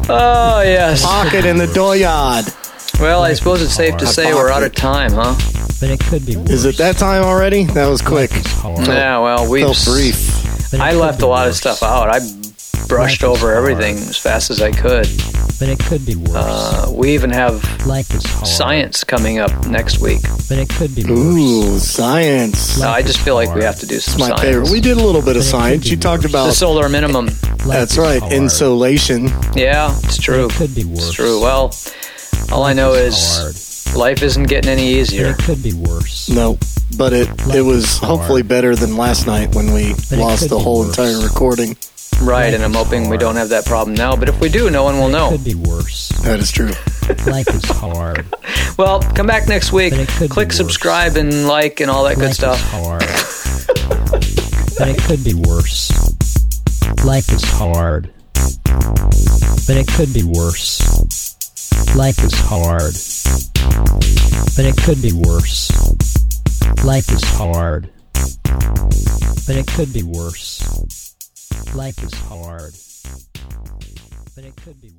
oh 0.08 0.62
yes. 0.62 1.04
pocket 1.04 1.44
in 1.44 1.58
the 1.58 1.66
dooryard. 1.66 2.46
Well, 3.00 3.22
I 3.22 3.32
suppose 3.34 3.62
it's 3.62 3.74
safe 3.74 3.96
to 3.98 4.06
say 4.06 4.34
we're 4.34 4.50
out 4.50 4.62
of 4.64 4.74
time, 4.74 5.12
huh? 5.12 5.34
but 5.80 5.90
it 5.90 6.00
could 6.00 6.26
be 6.26 6.36
worse. 6.36 6.50
Is 6.50 6.64
it 6.64 6.76
that 6.78 6.96
time 6.96 7.22
already? 7.22 7.64
That 7.64 7.86
was 7.86 8.02
quick. 8.02 8.32
Life 8.32 8.46
is 8.46 8.52
hard, 8.54 8.86
Yeah. 8.88 9.18
Well, 9.20 9.48
we've. 9.48 9.76
So 9.76 9.92
brief. 9.92 10.74
I 10.74 10.92
left 10.94 11.22
a 11.22 11.26
lot 11.26 11.46
of 11.48 11.54
stuff 11.54 11.82
out. 11.84 12.08
I 12.10 12.18
brushed 12.88 13.22
Life 13.22 13.30
over 13.30 13.54
everything 13.54 13.94
as 13.96 14.16
fast 14.16 14.50
as 14.50 14.60
I 14.60 14.72
could. 14.72 15.06
But 15.60 15.68
it 15.68 15.78
could 15.80 16.04
be 16.06 16.14
worse. 16.16 16.30
Uh, 16.34 16.90
we 16.92 17.14
even 17.14 17.30
have 17.30 17.62
Life 17.86 18.12
is 18.14 18.22
science 18.48 19.04
coming 19.04 19.38
up 19.38 19.66
next 19.68 19.98
week. 20.00 20.20
but 20.48 20.58
it 20.58 20.68
could 20.68 20.94
be 20.94 21.04
worse. 21.04 21.18
Ooh, 21.18 21.78
science. 21.78 22.80
No, 22.80 22.88
I 22.88 23.02
just 23.02 23.18
feel 23.20 23.34
like 23.36 23.54
we 23.54 23.62
have 23.62 23.78
to 23.80 23.86
do 23.86 23.98
some 24.00 24.14
It's 24.14 24.20
my 24.20 24.26
science. 24.28 24.40
favorite. 24.42 24.70
We 24.70 24.80
did 24.80 24.96
a 24.98 25.04
little 25.04 25.20
bit 25.22 25.36
of 25.36 25.42
But 25.42 25.46
it 25.46 25.50
science. 25.50 25.84
be 25.84 25.90
You 25.90 25.96
talked 25.96 26.24
about 26.24 26.46
the 26.46 26.52
solar 26.52 26.88
minimum. 26.88 27.26
Life 27.26 27.66
that's 27.66 27.96
right, 27.98 28.20
hard, 28.20 28.32
insulation. 28.32 29.28
Yeah, 29.54 29.96
it's 30.04 30.16
but 30.16 30.22
true. 30.24 30.46
It 30.46 30.52
could 30.52 30.74
be 30.74 30.84
worse. 30.84 31.06
It's 31.06 31.12
true. 31.12 31.40
Well, 31.40 31.72
all 32.52 32.64
I 32.64 32.72
know 32.72 32.92
is 32.94 33.14
hard, 33.84 33.96
life 33.98 34.22
isn't 34.22 34.44
getting 34.44 34.70
any 34.70 34.92
but 34.94 34.98
easier. 35.00 35.26
it 35.30 35.38
could 35.38 35.62
be 35.62 35.74
worse. 35.74 36.28
No, 36.28 36.58
but 36.96 37.12
it 37.12 37.28
Life 37.46 37.54
it 37.56 37.62
was 37.62 37.84
is 37.84 37.98
hard. 37.98 38.18
hopefully 38.18 38.42
better 38.42 38.74
than 38.76 38.96
last 38.96 39.26
night 39.26 39.54
when 39.54 39.72
we 39.72 39.94
But 40.10 40.18
lost 40.18 40.48
the 40.48 40.58
whole 40.58 40.80
worse. 40.80 40.98
entire 40.98 41.20
recording. 41.22 41.76
Right, 42.20 42.52
and 42.52 42.64
I'm 42.64 42.72
Life 42.72 42.82
is 42.82 42.86
hoping 42.92 43.08
we 43.10 43.16
don't 43.16 43.36
have 43.36 43.50
that 43.50 43.64
problem 43.64 43.94
now. 43.94 44.16
But 44.16 44.28
if 44.28 44.40
we 44.40 44.48
do, 44.48 44.70
no 44.70 44.82
one 44.82 44.96
will 44.98 45.08
But 45.08 45.08
It 45.08 45.12
know. 45.12 45.30
could 45.30 45.44
be 45.44 45.54
worse. 45.54 46.08
That 46.24 46.40
is 46.40 46.50
true. 46.50 46.72
Life 47.26 47.48
is 47.54 47.64
hard. 47.70 48.26
Well, 48.76 49.00
come 49.00 49.26
back 49.26 49.48
next 49.48 49.72
week. 49.72 49.90
But 49.92 50.00
it 50.00 50.08
could 50.08 50.28
be 50.28 50.34
Click 50.34 50.52
subscribe 50.52 51.16
and 51.16 51.48
like 51.48 51.80
and 51.80 51.90
all 51.90 52.04
that 52.04 52.14
good 52.14 52.26
Life 52.26 52.34
stuff. 52.34 52.60
is 52.62 52.70
hard. 52.70 53.00
but 54.78 54.88
it 54.88 54.98
could 55.02 55.24
be 55.24 55.34
worse. 55.34 55.90
Life 57.04 57.28
is 57.32 57.42
hard. 57.42 58.12
But 59.66 59.76
it 59.76 59.88
could 59.88 60.14
be 60.14 60.22
worse. 60.22 60.97
Life 61.96 62.22
is 62.24 62.34
hard. 62.34 62.94
But 64.56 64.64
it 64.66 64.76
could 64.76 65.00
be 65.02 65.12
worse. 65.12 65.70
Life 66.84 67.10
is 67.10 67.22
hard. 67.24 67.90
But 69.46 69.56
it 69.56 69.66
could 69.66 69.92
be 69.92 70.02
worse. 70.02 70.62
Life 71.74 72.02
is 72.02 72.14
hard. 72.14 72.74
But 74.34 74.44
it 74.44 74.56
could 74.56 74.80
be 74.80 74.90
worse. 74.90 74.97